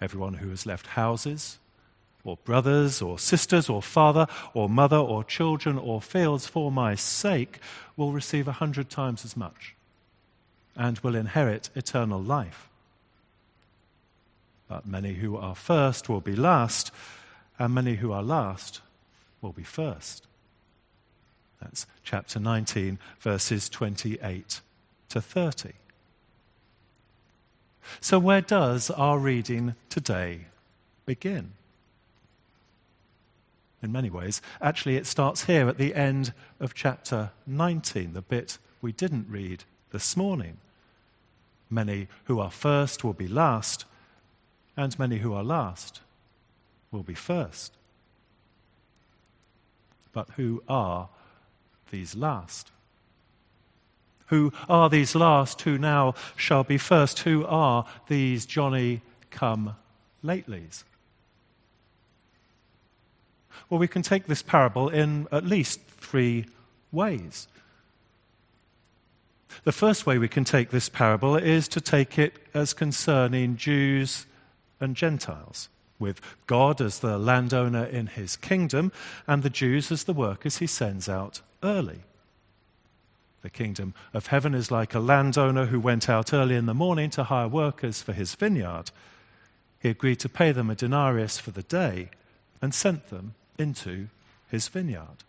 Everyone 0.00 0.34
who 0.34 0.50
has 0.50 0.66
left 0.66 0.88
houses, 0.88 1.58
or 2.24 2.36
brothers, 2.38 3.00
or 3.00 3.18
sisters, 3.18 3.68
or 3.68 3.82
father, 3.82 4.26
or 4.52 4.68
mother, 4.68 4.98
or 4.98 5.24
children, 5.24 5.78
or 5.78 6.02
fields 6.02 6.46
for 6.46 6.70
my 6.70 6.94
sake 6.96 7.60
will 7.96 8.12
receive 8.12 8.48
a 8.48 8.52
hundred 8.52 8.90
times 8.90 9.24
as 9.24 9.36
much 9.36 9.74
and 10.78 10.98
will 11.00 11.16
inherit 11.16 11.68
eternal 11.74 12.22
life. 12.22 12.70
But 14.68 14.86
many 14.86 15.14
who 15.14 15.36
are 15.36 15.54
first 15.54 16.08
will 16.08 16.20
be 16.20 16.36
last 16.36 16.92
and 17.58 17.74
many 17.74 17.96
who 17.96 18.12
are 18.12 18.22
last 18.22 18.80
will 19.42 19.52
be 19.52 19.64
first. 19.64 20.26
That's 21.60 21.86
chapter 22.04 22.38
19, 22.38 22.98
verses 23.18 23.68
28 23.68 24.60
to 25.08 25.20
30. 25.20 25.70
So, 28.00 28.18
where 28.18 28.42
does 28.42 28.90
our 28.90 29.18
reading 29.18 29.74
today 29.88 30.42
begin? 31.06 31.52
In 33.82 33.92
many 33.92 34.10
ways, 34.10 34.42
actually, 34.60 34.96
it 34.96 35.06
starts 35.06 35.44
here 35.44 35.68
at 35.68 35.78
the 35.78 35.94
end 35.94 36.32
of 36.60 36.74
chapter 36.74 37.30
19, 37.46 38.12
the 38.12 38.22
bit 38.22 38.58
we 38.82 38.92
didn't 38.92 39.26
read 39.28 39.64
this 39.90 40.16
morning. 40.16 40.58
Many 41.70 42.08
who 42.24 42.40
are 42.40 42.50
first 42.50 43.04
will 43.04 43.12
be 43.12 43.28
last, 43.28 43.84
and 44.76 44.98
many 44.98 45.18
who 45.18 45.34
are 45.34 45.44
last 45.44 46.00
will 46.90 47.02
be 47.02 47.14
first. 47.14 47.72
But 50.12 50.30
who 50.36 50.62
are 50.68 51.08
these 51.90 52.14
last? 52.14 52.70
Who 54.26 54.52
are 54.68 54.90
these 54.90 55.14
last 55.14 55.62
who 55.62 55.78
now 55.78 56.14
shall 56.36 56.64
be 56.64 56.78
first? 56.78 57.20
Who 57.20 57.46
are 57.46 57.86
these 58.08 58.46
Johnny 58.46 59.02
come 59.30 59.76
latelys? 60.24 60.84
Well, 63.70 63.80
we 63.80 63.88
can 63.88 64.02
take 64.02 64.26
this 64.26 64.42
parable 64.42 64.88
in 64.88 65.28
at 65.32 65.44
least 65.44 65.80
three 65.82 66.46
ways. 66.92 67.48
The 69.64 69.72
first 69.72 70.06
way 70.06 70.18
we 70.18 70.28
can 70.28 70.44
take 70.44 70.70
this 70.70 70.88
parable 70.88 71.36
is 71.36 71.68
to 71.68 71.80
take 71.80 72.18
it 72.18 72.34
as 72.54 72.72
concerning 72.72 73.56
Jews 73.56 74.26
and 74.80 74.94
Gentiles 74.96 75.68
with 75.98 76.20
God 76.46 76.80
as 76.80 77.00
the 77.00 77.18
landowner 77.18 77.84
in 77.84 78.06
his 78.06 78.36
kingdom 78.36 78.92
and 79.26 79.42
the 79.42 79.50
Jews 79.50 79.90
as 79.90 80.04
the 80.04 80.12
workers 80.12 80.58
he 80.58 80.66
sends 80.66 81.08
out 81.08 81.40
early. 81.62 82.00
The 83.42 83.50
kingdom 83.50 83.94
of 84.12 84.28
heaven 84.28 84.54
is 84.54 84.70
like 84.70 84.94
a 84.94 85.00
landowner 85.00 85.66
who 85.66 85.80
went 85.80 86.08
out 86.08 86.32
early 86.32 86.54
in 86.54 86.66
the 86.66 86.74
morning 86.74 87.10
to 87.10 87.24
hire 87.24 87.48
workers 87.48 88.02
for 88.02 88.12
his 88.12 88.34
vineyard. 88.34 88.90
He 89.78 89.88
agreed 89.88 90.20
to 90.20 90.28
pay 90.28 90.52
them 90.52 90.70
a 90.70 90.74
denarius 90.74 91.38
for 91.38 91.52
the 91.52 91.62
day 91.62 92.10
and 92.60 92.74
sent 92.74 93.10
them 93.10 93.34
into 93.58 94.08
his 94.48 94.68
vineyard. 94.68 95.24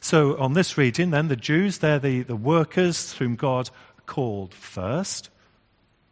So, 0.00 0.36
on 0.38 0.54
this 0.54 0.78
reading, 0.78 1.10
then, 1.10 1.28
the 1.28 1.36
Jews, 1.36 1.78
they're 1.78 1.98
the, 1.98 2.22
the 2.22 2.36
workers 2.36 3.14
whom 3.14 3.36
God 3.36 3.70
called 4.06 4.54
first. 4.54 5.30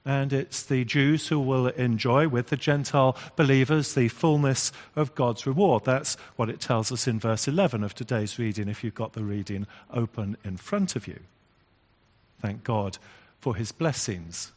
And 0.05 0.33
it's 0.33 0.65
the 0.65 0.85
Jews 0.85 1.29
who 1.29 1.39
will 1.39 1.69
enjoy 1.69 2.27
with 2.27 2.49
the 2.49 2.57
Gentile 2.57 3.17
believers 3.37 3.95
the 3.95 4.09
fullness 4.09 4.73
of 4.97 5.15
God's 5.15 5.47
reward. 5.47 5.85
That's 5.85 6.17
what 6.35 6.49
it 6.49 6.61
tells 6.61 6.91
us 6.91 7.07
in 7.07 7.21
verse 7.21 7.47
11 7.47 7.85
of 7.85 7.95
today's 7.95 8.39
reading, 8.39 8.69
if 8.69 8.83
you've 8.83 8.97
got 8.97 9.13
the 9.13 9.23
reading 9.23 9.67
open 9.93 10.37
in 10.45 10.57
front 10.57 10.97
of 10.97 11.07
you. 11.07 11.21
Thank 12.41 12.65
God 12.65 12.99
for 13.41 13.55
his 13.55 13.71
blessings 13.71 14.53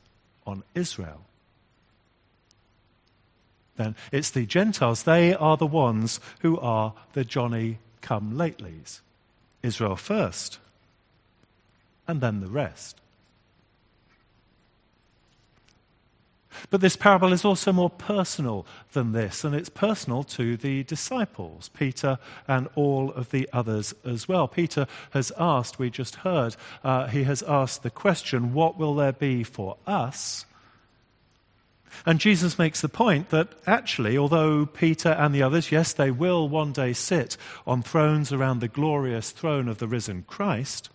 on 0.48 0.64
Israel. 0.74 1.22
Then 3.78 3.96
it's 4.12 4.32
the 4.32 4.46
Gentiles, 4.46 5.04
they 5.04 5.36
are 5.36 5.58
the 5.58 5.68
ones 5.68 6.20
who 6.40 6.58
are 6.60 6.94
the 7.14 7.26
Johnny 7.26 7.78
come 8.02 8.34
latelys. 8.34 9.02
Israel 9.66 9.96
first, 9.96 10.60
and 12.08 12.22
then 12.22 12.40
the 12.40 12.48
rest. 12.48 13.02
But 16.70 16.82
this 16.82 16.96
parable 16.96 17.34
is 17.34 17.46
also 17.46 17.72
more 17.72 17.90
personal 17.90 18.66
than 18.94 19.12
this, 19.12 19.44
and 19.44 19.56
it's 19.56 19.70
personal 19.70 20.24
to 20.24 20.58
the 20.58 20.84
disciples, 20.84 21.70
Peter 21.70 22.18
and 22.48 22.68
all 22.76 23.12
of 23.12 23.32
the 23.32 23.50
others 23.52 23.94
as 24.06 24.28
well. 24.28 24.48
Peter 24.48 24.88
has 25.12 25.32
asked, 25.38 25.80
we 25.80 25.90
just 25.90 26.18
heard, 26.18 26.56
uh, 26.84 27.08
he 27.08 27.24
has 27.24 27.44
asked 27.44 27.84
the 27.84 27.90
question, 27.90 28.54
What 28.54 28.78
will 28.78 28.96
there 28.96 29.14
be 29.14 29.44
for 29.44 29.78
us? 29.86 30.46
And 32.06 32.20
Jesus 32.20 32.58
makes 32.58 32.82
the 32.82 32.90
point 32.90 33.30
that 33.30 33.50
actually, 33.68 34.18
although 34.18 34.66
Peter 34.66 35.10
and 35.10 35.34
the 35.34 35.44
others, 35.44 35.72
yes, 35.72 35.94
they 35.94 36.12
will 36.12 36.50
one 36.50 36.72
day 36.72 36.94
sit 36.94 37.38
on 37.68 37.84
thrones 37.84 38.32
around 38.32 38.60
the 38.60 38.68
glorious 38.68 39.32
throne 39.32 39.68
of 39.68 39.78
the 39.78 39.88
risen 39.88 40.24
Christ, 40.28 40.90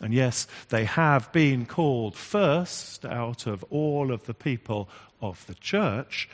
and 0.00 0.14
yes, 0.14 0.46
they 0.70 0.84
have 0.84 1.30
been 1.32 1.66
called 1.66 2.16
first 2.16 3.04
out 3.04 3.46
of 3.46 3.64
all 3.70 4.10
of 4.10 4.24
the 4.24 4.34
people 4.34 4.88
of 5.20 5.46
the 5.46 5.54
church. 5.54 6.28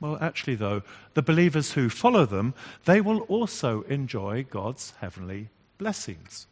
Well, 0.00 0.18
actually, 0.20 0.56
though, 0.56 0.82
the 1.14 1.22
believers 1.22 1.72
who 1.72 1.88
follow 1.88 2.26
them, 2.26 2.54
they 2.84 3.00
will 3.00 3.20
also 3.20 3.82
enjoy 3.82 4.44
God's 4.50 4.92
heavenly 5.00 5.50
blessings. 5.78 6.46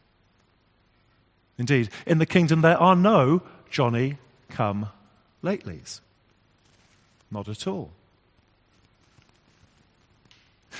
Indeed, 1.58 1.90
in 2.06 2.18
the 2.18 2.26
kingdom 2.26 2.60
there 2.62 2.78
are 2.78 2.96
no 2.96 3.42
Johnny 3.70 4.18
come 4.52 4.88
latelys. 5.42 6.00
Not 7.30 7.48
at 7.48 7.66
all. 7.66 7.90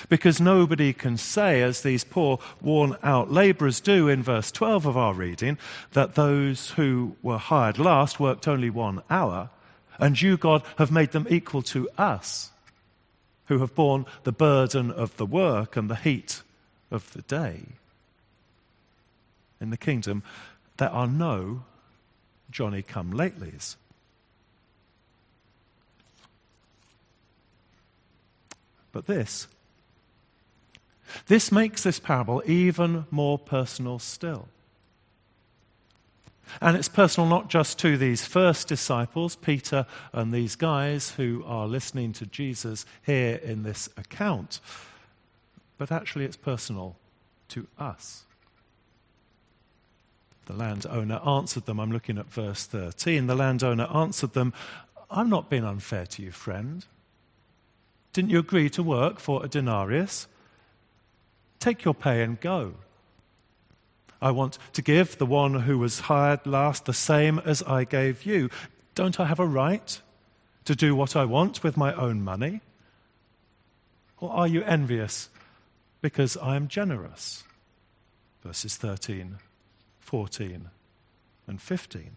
Because 0.08 0.40
nobody 0.40 0.92
can 0.92 1.16
say, 1.16 1.62
as 1.62 1.82
these 1.82 2.04
poor, 2.04 2.38
worn 2.60 2.96
out 3.02 3.30
labourers 3.30 3.80
do 3.80 4.08
in 4.08 4.22
verse 4.22 4.50
12 4.50 4.86
of 4.86 4.96
our 4.96 5.14
reading, 5.14 5.58
that 5.92 6.14
those 6.14 6.70
who 6.70 7.16
were 7.22 7.38
hired 7.38 7.78
last 7.78 8.20
worked 8.20 8.48
only 8.48 8.70
one 8.70 9.02
hour, 9.10 9.50
and 9.98 10.20
you, 10.20 10.36
God, 10.36 10.62
have 10.78 10.90
made 10.90 11.12
them 11.12 11.26
equal 11.28 11.62
to 11.62 11.88
us, 11.98 12.50
who 13.46 13.58
have 13.58 13.74
borne 13.74 14.06
the 14.24 14.32
burden 14.32 14.90
of 14.90 15.16
the 15.16 15.26
work 15.26 15.76
and 15.76 15.90
the 15.90 15.96
heat 15.96 16.42
of 16.90 17.12
the 17.12 17.22
day. 17.22 17.60
In 19.60 19.70
the 19.70 19.76
kingdom, 19.76 20.22
there 20.78 20.90
are 20.90 21.06
no 21.06 21.64
Johnny 22.52 22.82
come 22.82 23.12
latelys. 23.12 23.76
But 28.92 29.06
this 29.06 29.48
this 31.26 31.52
makes 31.52 31.82
this 31.82 31.98
parable 31.98 32.42
even 32.46 33.06
more 33.10 33.38
personal 33.38 33.98
still. 33.98 34.48
And 36.60 36.76
it's 36.76 36.88
personal 36.88 37.28
not 37.28 37.48
just 37.48 37.78
to 37.80 37.96
these 37.96 38.26
first 38.26 38.68
disciples, 38.68 39.36
Peter 39.36 39.86
and 40.12 40.32
these 40.32 40.54
guys 40.56 41.12
who 41.12 41.42
are 41.46 41.66
listening 41.66 42.12
to 42.14 42.26
Jesus 42.26 42.84
here 43.04 43.36
in 43.36 43.62
this 43.62 43.88
account, 43.96 44.60
but 45.78 45.90
actually 45.90 46.24
it's 46.26 46.36
personal 46.36 46.96
to 47.48 47.66
us. 47.78 48.24
The 50.46 50.54
landowner 50.54 51.20
answered 51.26 51.66
them. 51.66 51.78
I'm 51.78 51.92
looking 51.92 52.18
at 52.18 52.30
verse 52.30 52.66
13. 52.66 53.26
The 53.26 53.34
landowner 53.34 53.88
answered 53.92 54.32
them, 54.32 54.52
I'm 55.10 55.28
not 55.28 55.50
being 55.50 55.64
unfair 55.64 56.06
to 56.06 56.22
you, 56.22 56.30
friend. 56.32 56.84
Didn't 58.12 58.30
you 58.30 58.38
agree 58.38 58.68
to 58.70 58.82
work 58.82 59.20
for 59.20 59.44
a 59.44 59.48
denarius? 59.48 60.26
Take 61.60 61.84
your 61.84 61.94
pay 61.94 62.22
and 62.22 62.40
go. 62.40 62.74
I 64.20 64.30
want 64.30 64.58
to 64.74 64.82
give 64.82 65.18
the 65.18 65.26
one 65.26 65.54
who 65.60 65.78
was 65.78 66.00
hired 66.00 66.46
last 66.46 66.84
the 66.84 66.92
same 66.92 67.40
as 67.40 67.62
I 67.62 67.84
gave 67.84 68.24
you. 68.24 68.50
Don't 68.94 69.18
I 69.18 69.26
have 69.26 69.40
a 69.40 69.46
right 69.46 70.00
to 70.64 70.74
do 70.74 70.94
what 70.94 71.16
I 71.16 71.24
want 71.24 71.62
with 71.62 71.76
my 71.76 71.92
own 71.94 72.22
money? 72.22 72.60
Or 74.20 74.30
are 74.30 74.46
you 74.46 74.62
envious 74.62 75.28
because 76.00 76.36
I 76.36 76.56
am 76.56 76.68
generous? 76.68 77.44
Verses 78.44 78.76
13, 78.76 79.38
14, 80.02 80.68
and 81.46 81.60
15. 81.60 82.10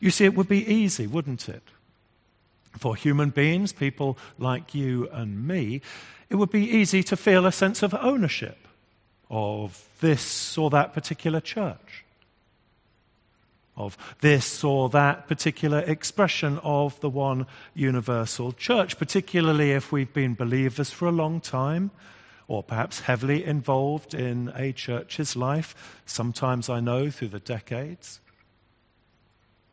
You 0.00 0.10
see, 0.10 0.24
it 0.24 0.34
would 0.34 0.48
be 0.48 0.66
easy, 0.66 1.06
wouldn't 1.06 1.48
it? 1.48 1.62
For 2.78 2.94
human 2.94 3.30
beings, 3.30 3.72
people 3.72 4.18
like 4.38 4.74
you 4.74 5.08
and 5.10 5.46
me, 5.46 5.80
it 6.28 6.36
would 6.36 6.50
be 6.50 6.68
easy 6.68 7.02
to 7.04 7.16
feel 7.16 7.46
a 7.46 7.52
sense 7.52 7.82
of 7.82 7.94
ownership 7.94 8.58
of 9.30 9.88
this 10.00 10.56
or 10.56 10.70
that 10.70 10.92
particular 10.92 11.40
church, 11.40 12.04
of 13.76 13.96
this 14.20 14.62
or 14.62 14.88
that 14.90 15.26
particular 15.26 15.80
expression 15.80 16.58
of 16.62 17.00
the 17.00 17.10
one 17.10 17.46
universal 17.74 18.52
church, 18.52 18.98
particularly 18.98 19.72
if 19.72 19.90
we've 19.90 20.12
been 20.12 20.34
believers 20.34 20.90
for 20.90 21.06
a 21.06 21.12
long 21.12 21.40
time 21.40 21.90
or 22.48 22.62
perhaps 22.62 23.00
heavily 23.00 23.44
involved 23.44 24.14
in 24.14 24.52
a 24.54 24.72
church's 24.72 25.36
life, 25.36 26.00
sometimes 26.06 26.68
I 26.68 26.80
know 26.80 27.10
through 27.10 27.28
the 27.28 27.40
decades. 27.40 28.20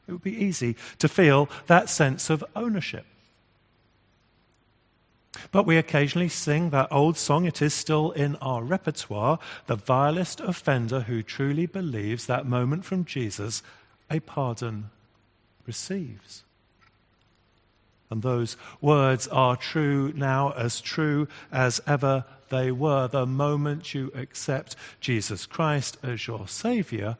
It 0.08 0.12
would 0.12 0.24
be 0.24 0.44
easy 0.44 0.76
to 1.00 1.08
feel 1.08 1.50
that 1.68 1.90
sense 1.90 2.30
of 2.30 2.44
ownership. 2.56 3.06
But 5.52 5.66
we 5.66 5.78
occasionally 5.78 6.30
sing 6.30 6.70
that 6.70 6.92
old 6.92 7.18
song, 7.18 7.46
it 7.46 7.62
is 7.62 7.74
still 7.74 8.12
in 8.12 8.36
our 8.38 8.64
repertoire 8.64 9.40
the 9.66 9.76
vilest 9.76 10.40
offender 10.40 11.02
who 11.02 11.24
truly 11.24 11.66
believes 11.66 12.26
that 12.26 12.46
moment 12.46 12.86
from 12.86 13.06
Jesus, 13.06 13.64
a 14.10 14.20
pardon 14.20 14.90
receives. 15.66 16.44
And 18.14 18.22
those 18.22 18.58
words 18.80 19.28
are 19.30 19.58
true 19.58 20.14
now, 20.16 20.52
as 20.52 20.82
true 20.82 21.28
as 21.52 21.82
ever 21.88 22.26
they 22.50 22.72
were. 22.72 23.08
The 23.08 23.26
moment 23.26 23.96
you 23.96 24.12
accept 24.14 24.76
Jesus 25.02 25.48
Christ 25.48 25.98
as 26.04 26.28
your 26.28 26.48
Savior, 26.48 27.18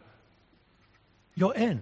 you're 1.34 1.56
in. 1.56 1.82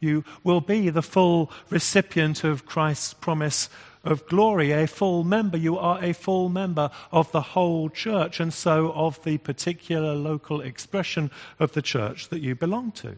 You 0.00 0.24
will 0.42 0.60
be 0.60 0.90
the 0.90 1.00
full 1.00 1.52
recipient 1.70 2.42
of 2.42 2.66
Christ's 2.66 3.14
promise 3.14 3.68
of 4.02 4.26
glory, 4.26 4.72
a 4.72 4.88
full 4.88 5.22
member. 5.22 5.56
You 5.56 5.78
are 5.78 6.02
a 6.02 6.12
full 6.12 6.48
member 6.48 6.90
of 7.12 7.30
the 7.30 7.40
whole 7.40 7.88
church, 7.88 8.40
and 8.40 8.52
so 8.52 8.90
of 8.94 9.22
the 9.22 9.38
particular 9.38 10.16
local 10.16 10.60
expression 10.60 11.30
of 11.60 11.70
the 11.70 11.82
church 11.82 12.30
that 12.30 12.40
you 12.40 12.56
belong 12.56 12.90
to. 12.92 13.16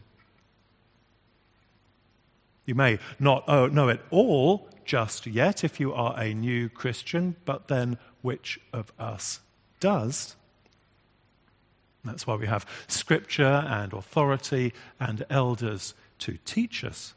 You 2.69 2.75
may 2.75 2.99
not 3.17 3.47
know 3.73 3.89
it 3.89 3.99
all 4.11 4.69
just 4.85 5.25
yet 5.25 5.63
if 5.63 5.79
you 5.79 5.91
are 5.91 6.15
a 6.19 6.35
new 6.35 6.69
Christian, 6.69 7.35
but 7.43 7.67
then 7.67 7.97
which 8.21 8.59
of 8.71 8.93
us 8.99 9.39
does? 9.79 10.35
That's 12.05 12.27
why 12.27 12.35
we 12.35 12.45
have 12.45 12.67
scripture 12.87 13.65
and 13.67 13.91
authority 13.91 14.71
and 14.99 15.25
elders 15.31 15.95
to 16.19 16.37
teach 16.45 16.83
us. 16.83 17.15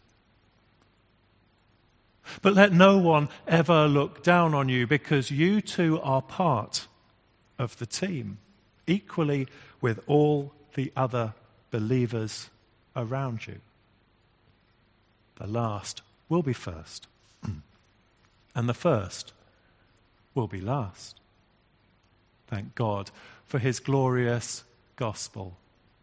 But 2.41 2.55
let 2.55 2.73
no 2.73 2.97
one 2.97 3.29
ever 3.47 3.87
look 3.87 4.23
down 4.23 4.55
on 4.55 4.71
you 4.71 4.87
because 4.87 5.31
you 5.31 5.61
too 5.61 6.01
are 6.01 6.23
part 6.23 6.87
of 7.59 7.77
the 7.77 7.85
team, 7.85 8.39
equally 8.87 9.49
with 9.83 10.01
all 10.07 10.55
the 10.77 10.91
other 10.97 11.35
believers 11.71 12.49
around 12.97 13.47
you. 13.47 13.61
The 15.43 15.49
last 15.49 16.03
will 16.29 16.45
be 16.45 16.53
first, 16.53 17.09
and 18.55 18.69
the 18.69 18.75
first 18.75 19.33
will 20.37 20.47
be 20.47 20.61
last. 20.61 21.19
Thank 22.47 22.77
God 22.77 23.11
for 23.45 23.59
his 23.59 23.81
glorious 23.81 24.63
gospel 24.95 25.57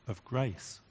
of 0.10 0.26
grace. 0.26 0.82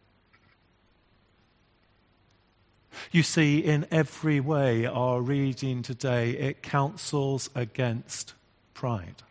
You 3.12 3.22
see, 3.22 3.58
in 3.58 3.86
every 3.90 4.40
way, 4.40 4.86
our 4.86 5.20
reading 5.20 5.82
today, 5.82 6.30
it 6.30 6.62
counsels 6.62 7.50
against 7.54 8.32
pride. 8.72 9.22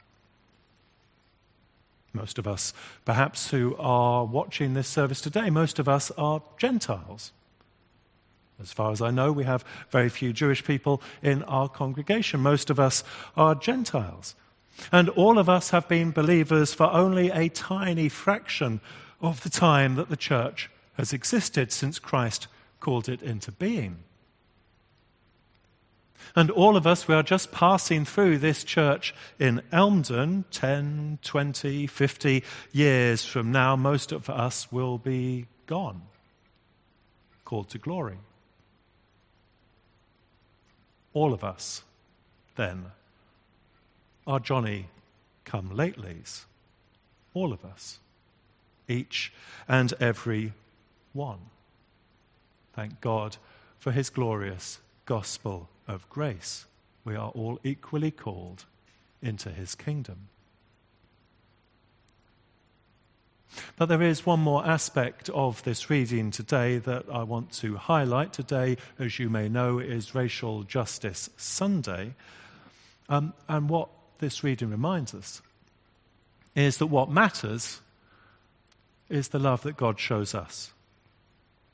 Most 2.14 2.38
of 2.38 2.48
us, 2.48 2.72
perhaps, 3.04 3.50
who 3.50 3.76
are 3.80 4.26
watching 4.26 4.76
this 4.76 4.88
service 4.88 5.22
today, 5.22 5.50
most 5.50 5.80
of 5.80 5.90
us 5.90 6.12
are 6.20 6.44
Gentiles. 6.60 7.32
As 8.62 8.72
far 8.72 8.92
as 8.92 9.02
I 9.02 9.12
know, 9.12 9.32
we 9.32 9.44
have 9.44 9.64
very 9.90 10.10
few 10.10 10.34
Jewish 10.34 10.64
people 10.64 11.02
in 11.22 11.44
our 11.44 11.70
congregation. 11.70 12.40
Most 12.40 12.70
of 12.70 12.80
us 12.80 13.04
are 13.36 13.54
Gentiles. 13.54 14.36
And 14.92 15.10
all 15.10 15.38
of 15.38 15.50
us 15.50 15.72
have 15.72 15.88
been 15.88 16.12
believers 16.12 16.74
for 16.74 16.92
only 16.92 17.30
a 17.30 17.50
tiny 17.50 18.10
fraction 18.10 18.80
of 19.22 19.42
the 19.44 19.50
time 19.50 19.96
that 19.96 20.10
the 20.10 20.18
church 20.18 20.70
has 20.96 21.14
existed 21.14 21.72
since 21.72 22.00
Christ 22.00 22.48
called 22.80 23.10
it 23.10 23.22
into 23.22 23.52
being. 23.52 23.98
And 26.36 26.52
all 26.52 26.76
of 26.76 26.86
us, 26.86 27.08
we 27.08 27.16
are 27.16 27.24
just 27.24 27.52
passing 27.52 28.06
through 28.06 28.40
this 28.40 28.64
church 28.64 29.14
in 29.40 29.62
Elmdon 29.72 30.46
10, 30.52 31.20
20, 31.22 31.88
50 31.88 32.44
years 32.72 33.26
from 33.26 33.52
now. 33.52 33.76
Most 33.76 34.12
of 34.12 34.30
us 34.30 34.72
will 34.72 34.98
be 34.98 35.48
gone, 35.66 36.02
called 37.46 37.70
to 37.70 37.78
glory. 37.78 38.18
All 41.18 41.34
of 41.34 41.44
us, 41.44 41.82
then, 42.58 42.92
are 44.28 44.40
Johnny 44.40 44.86
come 45.46 45.72
latelys. 45.72 46.46
All 47.34 47.54
of 47.54 47.66
us. 47.66 47.98
Each 48.88 49.34
and 49.68 49.96
every 50.00 50.54
one. 51.14 51.40
Thank 52.76 53.02
God 53.02 53.38
for 53.80 53.92
his 53.92 54.12
glorious 54.12 54.78
gospel 55.08 55.70
of 55.88 56.08
grace. 56.08 56.68
We 57.04 57.16
are 57.16 57.30
all 57.30 57.60
equally 57.64 58.12
called 58.12 58.66
into 59.20 59.50
his 59.50 59.74
kingdom. 59.74 60.28
But 63.76 63.88
there 63.88 64.02
is 64.02 64.26
one 64.26 64.40
more 64.40 64.66
aspect 64.66 65.30
of 65.30 65.64
this 65.64 65.90
reading 65.90 66.32
today 66.32 66.78
that 66.80 67.06
I 67.12 67.24
want 67.24 67.52
to 67.54 67.78
highlight. 67.78 68.34
Today, 68.34 68.78
as 69.00 69.20
you 69.20 69.30
may 69.30 69.50
know, 69.50 69.80
is 69.80 70.16
Racial 70.16 70.64
Justice 70.64 71.30
Sunday. 71.38 72.14
Um, 73.10 73.34
and 73.48 73.70
what 73.70 73.90
this 74.20 74.44
reading 74.44 74.70
reminds 74.70 75.14
us 75.14 75.42
is 76.56 76.78
that 76.78 76.88
what 76.88 77.10
matters 77.10 77.82
is 79.10 79.30
the 79.30 79.40
love 79.40 79.64
that 79.64 79.78
God 79.78 80.00
shows 80.00 80.36
us 80.36 80.74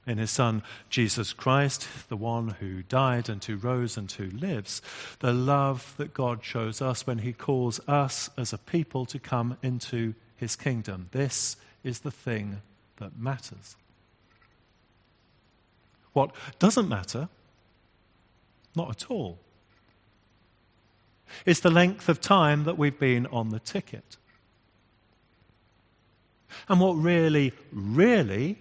in 0.05 0.17
his 0.17 0.31
Son, 0.31 0.63
Jesus 0.89 1.33
Christ, 1.33 1.87
the 2.09 2.17
one 2.17 2.49
who 2.59 2.83
died 2.83 3.29
and 3.29 3.43
who 3.43 3.55
rose 3.55 3.97
and 3.97 4.11
who 4.11 4.29
lives, 4.29 4.81
the 5.19 5.33
love 5.33 5.93
that 5.97 6.13
God 6.13 6.43
shows 6.43 6.81
us 6.81 7.07
when 7.07 7.19
he 7.19 7.31
calls 7.33 7.79
us 7.87 8.29
as 8.37 8.51
a 8.51 8.57
people 8.57 9.05
to 9.05 9.19
come 9.19 9.57
into 9.63 10.13
his 10.35 10.55
kingdom. 10.55 11.07
This 11.11 11.55
is 11.83 11.99
the 11.99 12.11
thing 12.11 12.61
that 12.97 13.17
matters. 13.17 13.75
What 16.13 16.31
doesn't 16.59 16.87
matter, 16.87 17.29
not 18.75 18.89
at 18.89 19.09
all, 19.09 19.39
is 21.45 21.61
the 21.61 21.71
length 21.71 22.09
of 22.09 22.21
time 22.21 22.63
that 22.65 22.77
we've 22.77 22.99
been 22.99 23.25
on 23.27 23.49
the 23.49 23.59
ticket. 23.59 24.17
And 26.69 26.79
what 26.79 26.93
really, 26.93 27.53
really 27.71 28.59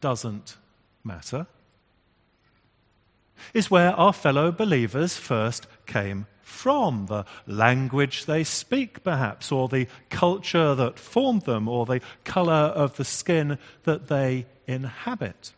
doesn't 0.00 0.56
matter 1.02 1.46
is 3.52 3.70
where 3.70 3.92
our 3.92 4.12
fellow 4.12 4.52
believers 4.52 5.16
first 5.16 5.66
came 5.86 6.26
from, 6.44 7.06
the 7.06 7.24
language 7.46 8.26
they 8.26 8.44
speak, 8.44 9.02
perhaps, 9.02 9.50
or 9.50 9.68
the 9.68 9.88
culture 10.10 10.74
that 10.74 10.98
formed 10.98 11.42
them, 11.42 11.68
or 11.68 11.86
the 11.86 12.00
color 12.24 12.52
of 12.52 12.96
the 12.96 13.04
skin 13.04 13.58
that 13.84 14.08
they 14.08 14.46
inhabit. 14.66 15.52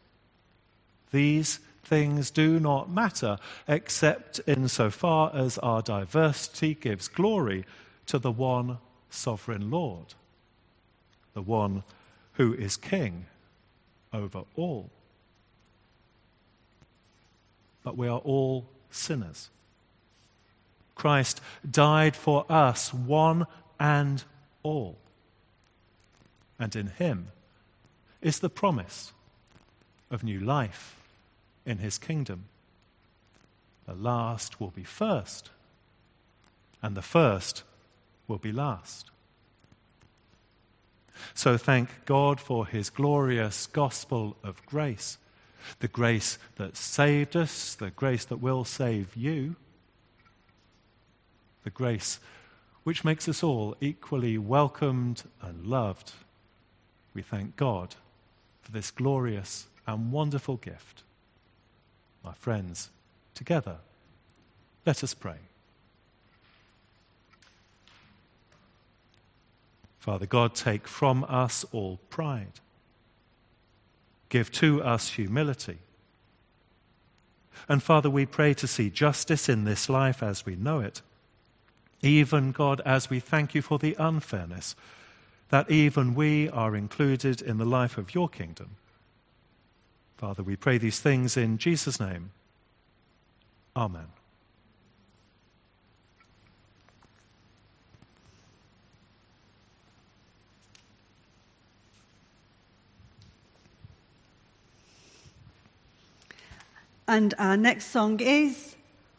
These 1.11 1.61
things 1.85 2.31
do 2.31 2.59
not 2.59 2.91
matter, 2.91 3.39
except 3.69 4.41
insofar 4.47 5.31
as 5.35 5.59
our 5.59 5.83
diversity 5.83 6.75
gives 6.75 7.09
glory 7.09 7.65
to 8.07 8.19
the 8.19 8.33
one 8.33 8.79
sovereign 9.11 9.71
Lord, 9.71 10.15
the 11.35 11.43
one 11.43 11.83
who 12.35 12.55
is 12.55 12.77
King 12.77 13.27
over 14.13 14.45
all. 14.57 14.91
But 17.83 17.97
we 17.97 18.09
are 18.09 18.19
all 18.19 18.67
sinners. 18.91 19.51
Christ 20.97 21.41
died 21.71 22.17
for 22.17 22.45
us, 22.51 22.93
one 22.93 23.47
and 23.79 24.25
all. 24.65 24.97
And 26.59 26.75
in 26.75 26.89
him 26.89 27.29
is 28.21 28.41
the 28.41 28.51
promise 28.51 29.13
of 30.11 30.25
new 30.25 30.41
life 30.41 30.97
in 31.65 31.79
his 31.79 31.99
kingdom. 31.99 32.47
The 33.87 33.95
last 33.95 34.59
will 34.59 34.71
be 34.71 34.83
first, 34.83 35.51
and 36.83 36.97
the 36.97 37.03
first 37.03 37.63
will 38.27 38.39
be 38.39 38.51
last. 38.51 39.11
So 41.35 41.57
thank 41.57 41.91
God 42.07 42.41
for 42.41 42.67
his 42.67 42.91
glorious 42.91 43.67
gospel 43.67 44.37
of 44.43 44.65
grace, 44.67 45.19
the 45.81 45.89
grace 45.89 46.39
that 46.57 46.77
saved 46.77 47.37
us, 47.37 47.75
the 47.75 47.91
grace 47.91 48.25
that 48.25 48.39
will 48.39 48.65
save 48.65 49.15
you 49.15 49.57
the 51.67 51.71
grace 51.71 52.21
which 52.85 53.05
makes 53.05 53.29
us 53.29 53.43
all 53.43 53.75
equally 53.81 54.39
welcomed 54.39 55.25
and 55.43 55.67
loved. 55.67 56.13
We 57.13 57.23
thank 57.23 57.57
God 57.57 57.97
for 58.63 58.71
this 58.71 58.93
glorious 58.93 59.67
and 59.85 60.13
wonderful 60.13 60.59
gift. 60.59 61.03
My 62.23 62.35
friends, 62.35 62.91
together, 63.35 63.79
let 64.87 65.03
us 65.03 65.13
pray. 65.13 65.39
Father 69.99 70.27
God, 70.27 70.55
take 70.55 70.87
from 70.87 71.27
us 71.29 71.65
all 71.73 71.99
pride. 72.11 72.61
Give 74.29 74.53
to 74.53 74.85
us 74.85 75.09
humility. 75.11 75.79
And 77.69 77.83
Father, 77.83 78.09
we 78.09 78.25
pray 78.25 78.55
to 78.55 78.69
see 78.69 78.89
justice 78.89 79.49
in 79.49 79.65
this 79.65 79.89
life 79.89 80.23
as 80.23 80.47
we 80.47 80.55
know 80.55 80.79
it 80.79 81.03
even, 82.07 82.53
God, 82.53 82.81
as 82.85 83.11
we 83.11 83.21
thank 83.21 83.55
you 83.55 83.63
for 83.63 83.79
the 83.79 83.97
unfairness, 83.99 84.77
that 85.51 85.71
even 85.71 86.15
we 86.15 86.49
are 86.51 86.77
included 86.77 87.43
in 87.43 87.59
the 87.59 87.65
life 87.65 87.99
of 87.99 88.15
your 88.15 88.29
kingdom. 88.29 88.71
Father, 90.17 90.43
we 90.43 90.57
pray 90.57 90.79
these 90.79 91.01
things 91.01 91.37
in 91.37 91.59
Jesus' 91.59 92.01
name. 92.01 92.31
Amen. 93.77 94.07
And 107.09 107.35
our 107.39 107.57
next 107.57 107.87
song 107.87 108.19
is 108.21 108.75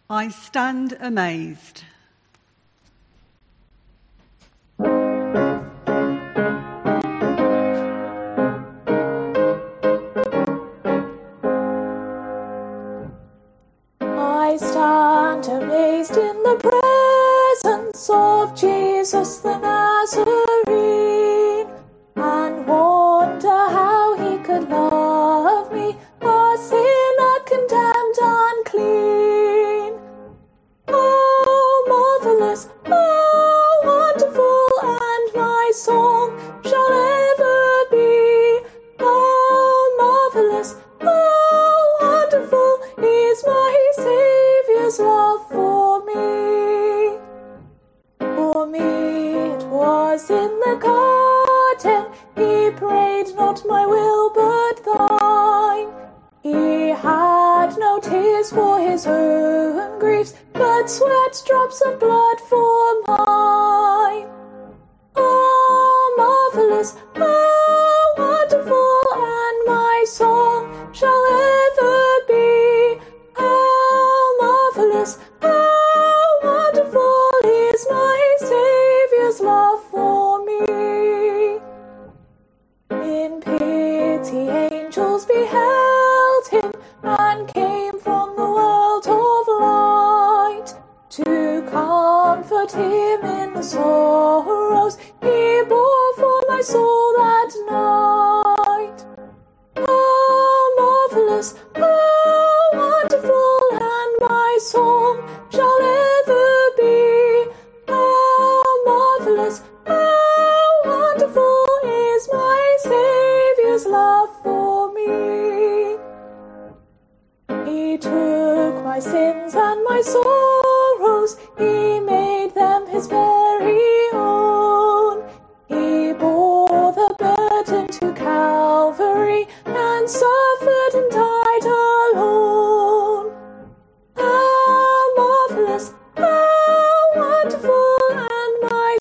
I 0.10 0.30
Stand 0.30 0.98
Amazed. 1.00 1.84
Jesus 19.08 19.47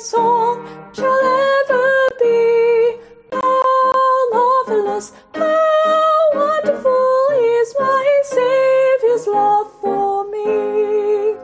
song 0.01 0.67
shall 0.95 1.21
ever 1.61 2.09
be. 2.21 2.97
How 3.33 4.31
marvelous, 4.33 5.13
how 5.35 6.19
wonderful 6.35 7.29
is 7.33 7.75
my 7.79 8.23
Saviour's 8.25 9.27
love 9.27 9.73
for 9.81 10.25
me. 10.31 11.37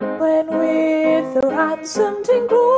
When 0.00 0.46
with 0.46 1.34
the 1.34 1.48
ransomed 1.48 2.28
in 2.28 2.46
glory 2.46 2.73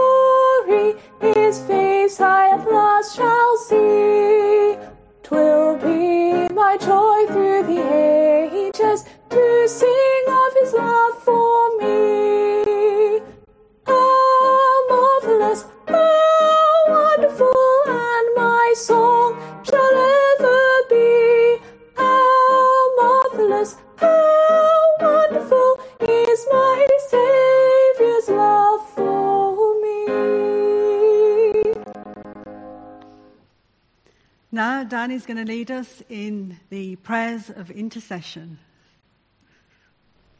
is 35.17 35.25
going 35.25 35.39
to 35.39 35.51
lead 35.51 35.71
us 35.71 36.03
in 36.11 36.61
the 36.69 36.95
prayers 36.97 37.49
of 37.49 37.71
intercession. 37.71 38.59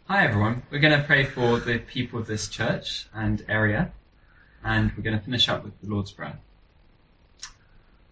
Hi 0.05 0.23
everyone. 0.23 0.65
We're 0.71 0.81
going 0.81 1.01
to 1.01 1.07
pray 1.07 1.25
for 1.25 1.59
the 1.59 1.79
people 1.79 2.19
of 2.19 2.27
this 2.27 2.47
church 2.47 3.09
and 3.15 3.43
area, 3.49 3.93
and 4.63 4.93
we're 4.95 5.03
going 5.03 5.19
to 5.19 5.25
finish 5.25 5.49
up 5.49 5.65
with 5.65 5.81
the 5.81 5.89
Lord's 5.89 6.13
Prayer. 6.13 6.39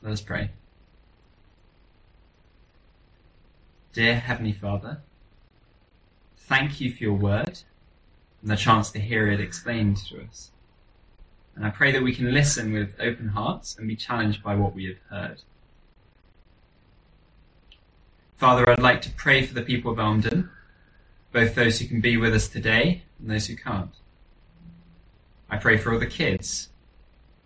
Let 0.00 0.14
us 0.14 0.22
pray. 0.22 0.52
Dear 3.92 4.18
Heavenly 4.18 4.54
Father, 4.54 5.02
thank 6.38 6.80
you 6.80 6.94
for 6.94 7.04
your 7.04 7.12
word 7.12 7.58
and 8.40 8.50
the 8.50 8.56
chance 8.56 8.90
to 8.92 9.00
hear 9.00 9.30
it 9.30 9.38
explained 9.38 9.98
to 10.08 10.22
us. 10.22 10.50
And 11.56 11.66
I 11.66 11.68
pray 11.68 11.92
that 11.92 12.02
we 12.02 12.14
can 12.14 12.32
listen 12.32 12.72
with 12.72 12.98
open 12.98 13.28
hearts 13.28 13.76
and 13.76 13.86
be 13.86 13.96
challenged 13.96 14.42
by 14.42 14.54
what 14.54 14.74
we 14.74 14.86
have 14.86 14.98
heard. 15.10 15.42
Father, 18.36 18.68
I'd 18.68 18.80
like 18.80 19.00
to 19.02 19.10
pray 19.10 19.46
for 19.46 19.54
the 19.54 19.62
people 19.62 19.92
of 19.92 19.98
Elmdon, 19.98 20.50
both 21.32 21.54
those 21.54 21.78
who 21.78 21.86
can 21.86 22.00
be 22.00 22.16
with 22.16 22.34
us 22.34 22.48
today 22.48 23.02
and 23.20 23.30
those 23.30 23.46
who 23.46 23.56
can't. 23.56 23.92
I 25.48 25.56
pray 25.56 25.76
for 25.76 25.92
all 25.92 26.00
the 26.00 26.06
kids. 26.06 26.68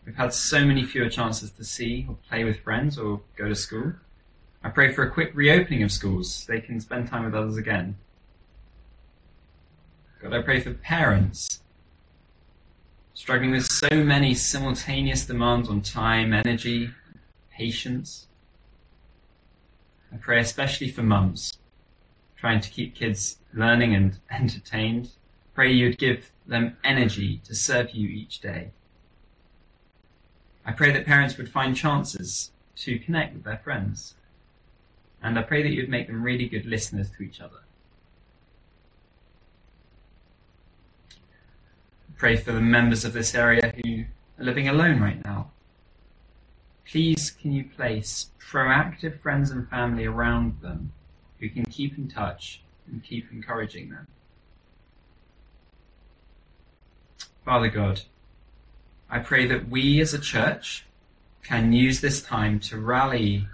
We've 0.07 0.17
had 0.17 0.33
so 0.33 0.65
many 0.65 0.85
fewer 0.85 1.11
chances 1.11 1.51
to 1.51 1.65
see 1.65 2.07
or 2.09 2.17
play 2.29 2.43
with 2.45 2.61
friends 2.61 2.99
or 2.99 3.21
go 3.37 3.49
to 3.49 3.55
school. 3.55 3.93
I 4.65 4.71
pray 4.71 4.93
for 4.93 5.05
a 5.05 5.11
quick 5.11 5.33
reopening 5.35 5.83
of 5.83 5.93
schools 5.93 6.33
so 6.33 6.53
they 6.53 6.61
can 6.61 6.81
spend 6.81 7.09
time 7.09 7.27
with 7.27 7.35
others 7.35 7.59
again. 7.59 7.97
God, 10.23 10.33
I 10.33 10.41
pray 10.41 10.61
for 10.61 10.73
parents 10.73 11.61
struggling 13.13 13.51
with 13.51 13.67
so 13.67 13.89
many 13.91 14.35
simultaneous 14.35 15.27
demands 15.27 15.69
on 15.69 15.83
time, 15.83 16.33
energy, 16.33 16.91
patience. 17.53 18.29
I 20.13 20.17
pray 20.17 20.41
especially 20.41 20.91
for 20.91 21.03
mums 21.03 21.59
trying 22.37 22.61
to 22.61 22.71
keep 22.71 22.95
kids 22.95 23.39
learning 23.53 23.95
and 23.95 24.19
entertained. 24.31 25.11
Pray 25.55 25.73
you'd 25.73 25.99
give 25.99 26.31
them 26.47 26.77
energy 26.85 27.41
to 27.45 27.55
serve 27.55 27.91
you 27.91 28.09
each 28.09 28.41
day. 28.41 28.71
I 30.65 30.73
pray 30.73 30.93
that 30.93 31.07
parents 31.07 31.37
would 31.37 31.51
find 31.51 31.75
chances 31.75 32.53
to 32.77 32.99
connect 32.99 33.35
with 33.35 33.45
their 33.45 33.59
friends. 33.59 34.15
And 35.23 35.39
I 35.39 35.43
pray 35.43 35.63
that 35.63 35.71
you'd 35.71 35.89
make 35.89 36.07
them 36.07 36.23
really 36.23 36.47
good 36.47 36.65
listeners 36.65 37.11
to 37.17 37.23
each 37.23 37.41
other. 37.41 37.63
Pray 42.17 42.37
for 42.37 42.53
the 42.53 42.61
members 42.61 43.05
of 43.05 43.13
this 43.13 43.35
area 43.35 43.75
who 43.83 44.05
are 44.39 44.45
living 44.45 44.69
alone 44.69 45.01
right 45.01 45.25
now. 45.25 45.51
Please, 46.91 47.31
can 47.31 47.53
you 47.53 47.65
place 47.65 48.31
proactive 48.41 49.21
friends 49.21 49.51
and 49.51 49.69
family 49.69 50.07
around 50.07 50.59
them 50.63 50.93
who 51.39 51.51
can 51.51 51.67
keep 51.67 51.99
in 51.99 52.09
touch 52.09 52.63
and 52.87 53.05
keep 53.05 53.31
encouraging 53.31 53.91
them? 53.91 54.07
Father 57.45 57.69
God, 57.69 58.03
I 59.11 59.19
pray 59.19 59.47
that 59.47 59.69
we 59.69 60.01
as 60.01 60.15
a 60.15 60.19
church 60.19 60.87
can 61.43 61.75
use 61.75 62.01
this 62.01 62.23
time 62.23 62.59
to 62.61 62.79
rally 62.79 63.47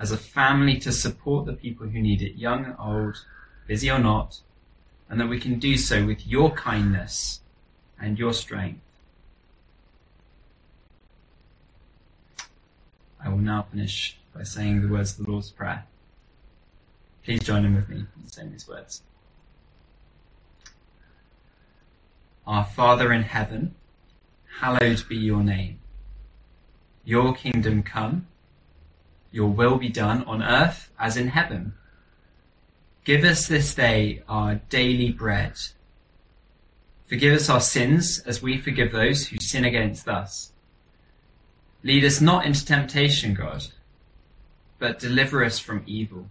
as 0.00 0.10
a 0.10 0.16
family 0.16 0.76
to 0.78 0.90
support 0.90 1.46
the 1.46 1.52
people 1.52 1.86
who 1.86 2.00
need 2.00 2.22
it, 2.22 2.34
young, 2.36 2.64
and 2.64 2.74
old, 2.76 3.24
busy 3.68 3.88
or 3.88 4.00
not, 4.00 4.40
and 5.08 5.20
that 5.20 5.28
we 5.28 5.38
can 5.38 5.60
do 5.60 5.76
so 5.76 6.04
with 6.04 6.26
your 6.26 6.50
kindness 6.50 7.40
and 8.00 8.18
your 8.18 8.32
strength. 8.32 8.80
I 13.22 13.28
will 13.28 13.38
now 13.38 13.62
finish 13.62 14.18
by 14.34 14.42
saying 14.42 14.82
the 14.82 14.88
words 14.88 15.18
of 15.18 15.26
the 15.26 15.30
Lord's 15.32 15.50
Prayer. 15.50 15.84
Please 17.24 17.42
join 17.42 17.64
in 17.64 17.74
with 17.74 17.88
me 17.88 18.06
in 18.20 18.28
saying 18.28 18.52
these 18.52 18.66
words. 18.66 19.02
Our 22.46 22.64
Father 22.64 23.12
in 23.12 23.22
heaven, 23.22 23.74
hallowed 24.60 25.04
be 25.08 25.16
your 25.16 25.42
name. 25.42 25.80
Your 27.04 27.34
kingdom 27.34 27.82
come, 27.82 28.26
your 29.30 29.48
will 29.48 29.76
be 29.76 29.88
done 29.88 30.24
on 30.24 30.42
earth 30.42 30.90
as 30.98 31.16
in 31.16 31.28
heaven. 31.28 31.74
Give 33.04 33.24
us 33.24 33.46
this 33.46 33.74
day 33.74 34.22
our 34.28 34.56
daily 34.68 35.12
bread. 35.12 35.54
Forgive 37.06 37.34
us 37.34 37.48
our 37.48 37.60
sins 37.60 38.20
as 38.20 38.42
we 38.42 38.58
forgive 38.58 38.92
those 38.92 39.26
who 39.26 39.36
sin 39.40 39.64
against 39.64 40.08
us. 40.08 40.52
Lead 41.82 42.04
us 42.04 42.20
not 42.20 42.44
into 42.44 42.64
temptation, 42.64 43.34
God, 43.34 43.66
but 44.78 44.98
deliver 44.98 45.44
us 45.44 45.58
from 45.58 45.82
evil. 45.86 46.26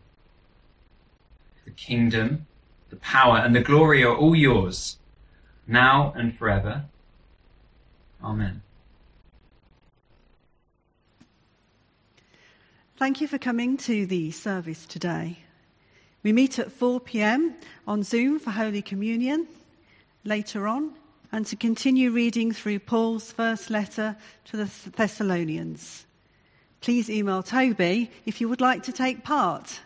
The 1.65 1.71
kingdom, 1.71 2.45
the 2.89 2.97
power, 2.97 3.37
and 3.37 3.55
the 3.55 3.61
glory 3.61 4.03
are 4.03 4.15
all 4.15 4.35
yours, 4.35 4.97
now 5.67 6.13
and 6.15 6.37
forever. 6.37 6.85
Amen. 8.23 8.61
Thank 12.97 13.21
you 13.21 13.27
for 13.27 13.37
coming 13.37 13.77
to 13.77 14.05
the 14.05 14.29
service 14.31 14.85
today. 14.85 15.39
We 16.21 16.33
meet 16.33 16.59
at 16.59 16.71
4 16.71 16.99
pm 16.99 17.55
on 17.87 18.03
Zoom 18.03 18.39
for 18.39 18.51
Holy 18.51 18.81
Communion 18.81 19.47
later 20.25 20.67
on 20.67 20.91
and 21.31 21.45
to 21.45 21.55
continue 21.55 22.11
reading 22.11 22.51
through 22.51 22.79
Paul's 22.79 23.31
first 23.31 23.69
letter 23.69 24.17
to 24.45 24.57
the 24.57 24.69
Thessalonians. 24.95 26.05
Please 26.81 27.09
email 27.09 27.43
Toby 27.43 28.09
if 28.25 28.41
you 28.41 28.49
would 28.49 28.61
like 28.61 28.83
to 28.83 28.91
take 28.91 29.23
part. 29.23 29.81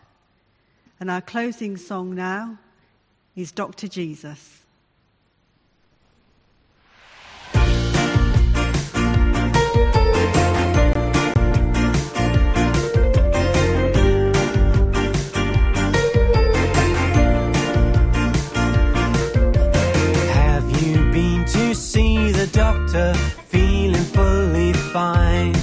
And 1.00 1.10
our 1.12 1.22
closing 1.22 1.76
song 1.76 2.16
now 2.16 2.58
is 3.36 3.52
Dr. 3.52 3.88
Jesus. 3.88 4.63
Doctor 22.54 23.14
feeling 23.50 24.06
fully 24.18 24.74
fine? 24.74 25.54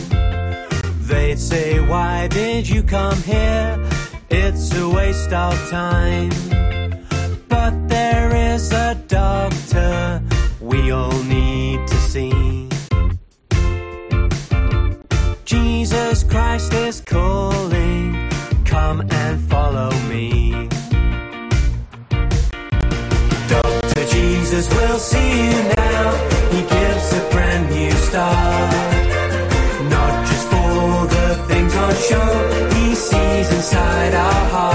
They'd 1.09 1.38
say, 1.38 1.81
Why 1.81 2.26
did 2.29 2.68
you 2.68 2.83
come 2.83 3.16
here? 3.22 3.79
It's 4.29 4.74
a 4.76 4.88
waste 4.88 5.33
of 5.33 5.55
time. 5.70 6.31
But 7.48 7.88
there 7.88 8.55
is 8.55 8.72
a 8.72 8.94
doctor 9.07 10.22
we 10.61 10.90
all 10.90 11.22
need 11.22 11.87
to 11.87 11.96
see. 12.12 12.68
Jesus 15.44 16.24
Christ 16.24 16.72
is 16.74 17.00
calling, 17.00 18.29
come 18.64 19.00
and 19.11 19.40
follow 19.48 19.90
me. 20.09 20.68
Dr. 23.48 24.05
Jesus 24.07 24.68
will 24.74 24.98
see 24.98 25.44
you 25.46 25.62
now. 25.74 25.80
Inside 33.72 34.14
our 34.14 34.48
hearts. 34.50 34.69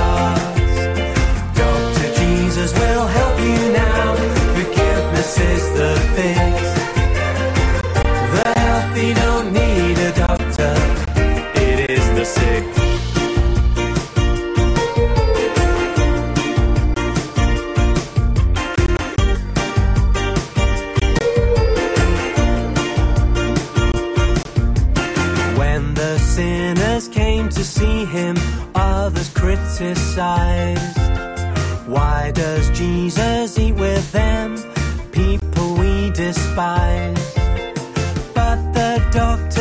Despise? 36.35 37.33
But 38.33 38.59
the 38.73 38.91
doctor 39.11 39.54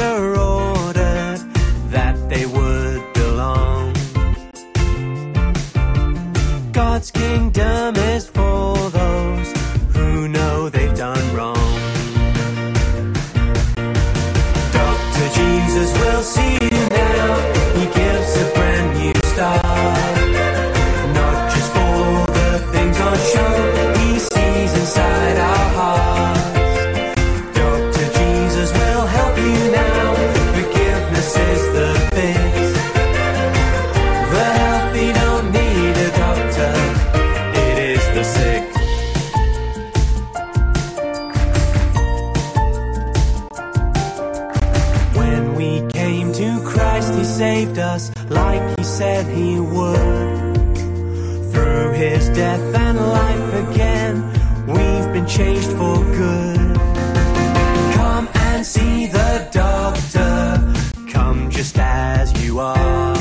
you 62.45 62.61
are. 62.61 63.14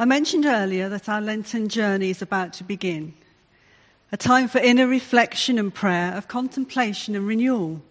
I 0.00 0.06
mentioned 0.06 0.46
earlier 0.46 0.88
that 0.88 1.10
our 1.10 1.20
Lenten 1.20 1.68
journey 1.68 2.08
is 2.08 2.22
about 2.22 2.54
to 2.54 2.64
begin. 2.64 3.12
A 4.10 4.16
time 4.16 4.48
for 4.48 4.56
inner 4.56 4.86
reflection 4.86 5.58
and 5.58 5.74
prayer, 5.74 6.14
of 6.14 6.26
contemplation 6.26 7.14
and 7.14 7.26
renewal. 7.26 7.82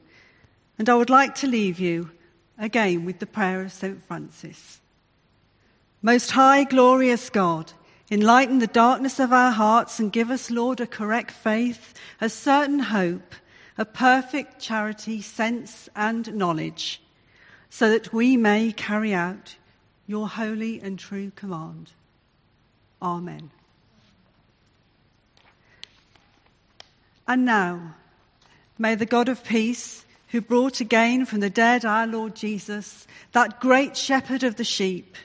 And 0.80 0.90
I 0.90 0.96
would 0.96 1.12
like 1.12 1.36
to 1.36 1.48
leave 1.48 1.80
you 1.80 2.10
again 2.58 3.06
with 3.06 3.20
the 3.20 3.28
prayer 3.28 3.62
of 3.62 3.72
St. 3.72 4.04
Francis. 4.08 4.82
Most 6.02 6.32
high, 6.32 6.64
glorious 6.64 7.30
God, 7.30 7.74
enlighten 8.10 8.58
the 8.58 8.66
darkness 8.66 9.20
of 9.20 9.32
our 9.32 9.52
hearts 9.52 10.00
and 10.00 10.12
give 10.12 10.32
us, 10.32 10.50
Lord, 10.50 10.82
a 10.82 10.88
correct 10.88 11.30
faith, 11.30 11.94
a 12.20 12.28
certain 12.28 12.80
hope, 12.80 13.36
a 13.78 13.86
perfect 13.86 14.60
charity, 14.60 15.22
sense, 15.22 15.90
and 15.96 16.34
knowledge, 16.34 17.04
so 17.70 17.88
that 17.92 18.12
we 18.12 18.36
may 18.36 18.72
carry 18.72 19.14
out 19.14 19.58
your 20.08 20.28
holy 20.28 20.82
and 20.82 20.98
true 20.98 21.32
command. 21.36 21.92
Amen. 23.02 23.52
And 27.28 27.46
now, 27.46 27.96
may 28.78 28.96
the 28.96 29.06
God 29.06 29.30
of 29.30 29.44
peace, 29.44 30.06
who 30.30 30.42
brought 30.42 30.80
again 30.80 31.26
from 31.26 31.40
the 31.40 31.50
dead 31.50 31.86
our 31.86 32.08
Lord 32.08 32.36
Jesus, 32.36 33.08
that 33.32 33.60
great 33.60 33.96
shepherd 33.96 34.44
of 34.44 34.56
the 34.56 34.64
sheep, 34.64 35.16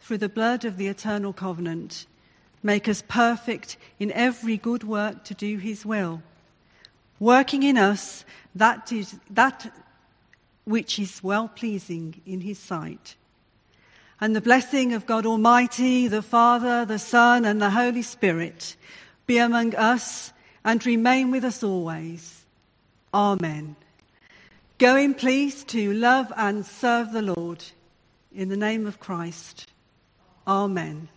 through 0.00 0.18
the 0.18 0.28
blood 0.28 0.64
of 0.64 0.76
the 0.76 0.88
eternal 0.88 1.32
covenant, 1.32 2.06
make 2.62 2.88
us 2.88 3.02
perfect 3.06 3.76
in 3.98 4.10
every 4.12 4.56
good 4.56 4.84
work 4.84 5.24
to 5.24 5.34
do 5.34 5.58
his 5.58 5.86
will, 5.86 6.22
working 7.18 7.62
in 7.62 7.78
us 7.78 8.24
that, 8.54 8.92
is, 8.92 9.16
that 9.30 9.72
which 10.64 10.98
is 10.98 11.22
well 11.22 11.48
pleasing 11.48 12.20
in 12.26 12.40
his 12.40 12.58
sight. 12.58 13.16
And 14.24 14.34
the 14.34 14.40
blessing 14.40 14.94
of 14.94 15.04
God 15.04 15.26
Almighty, 15.26 16.08
the 16.08 16.22
Father, 16.22 16.86
the 16.86 16.98
Son, 16.98 17.44
and 17.44 17.60
the 17.60 17.68
Holy 17.68 18.00
Spirit 18.00 18.74
be 19.26 19.36
among 19.36 19.74
us 19.74 20.32
and 20.64 20.86
remain 20.86 21.30
with 21.30 21.44
us 21.44 21.62
always. 21.62 22.46
Amen. 23.12 23.76
Go 24.78 24.96
in 24.96 25.12
peace 25.12 25.62
to 25.64 25.92
love 25.92 26.32
and 26.38 26.64
serve 26.64 27.12
the 27.12 27.20
Lord. 27.20 27.64
In 28.34 28.48
the 28.48 28.56
name 28.56 28.86
of 28.86 28.98
Christ. 28.98 29.70
Amen. 30.46 31.10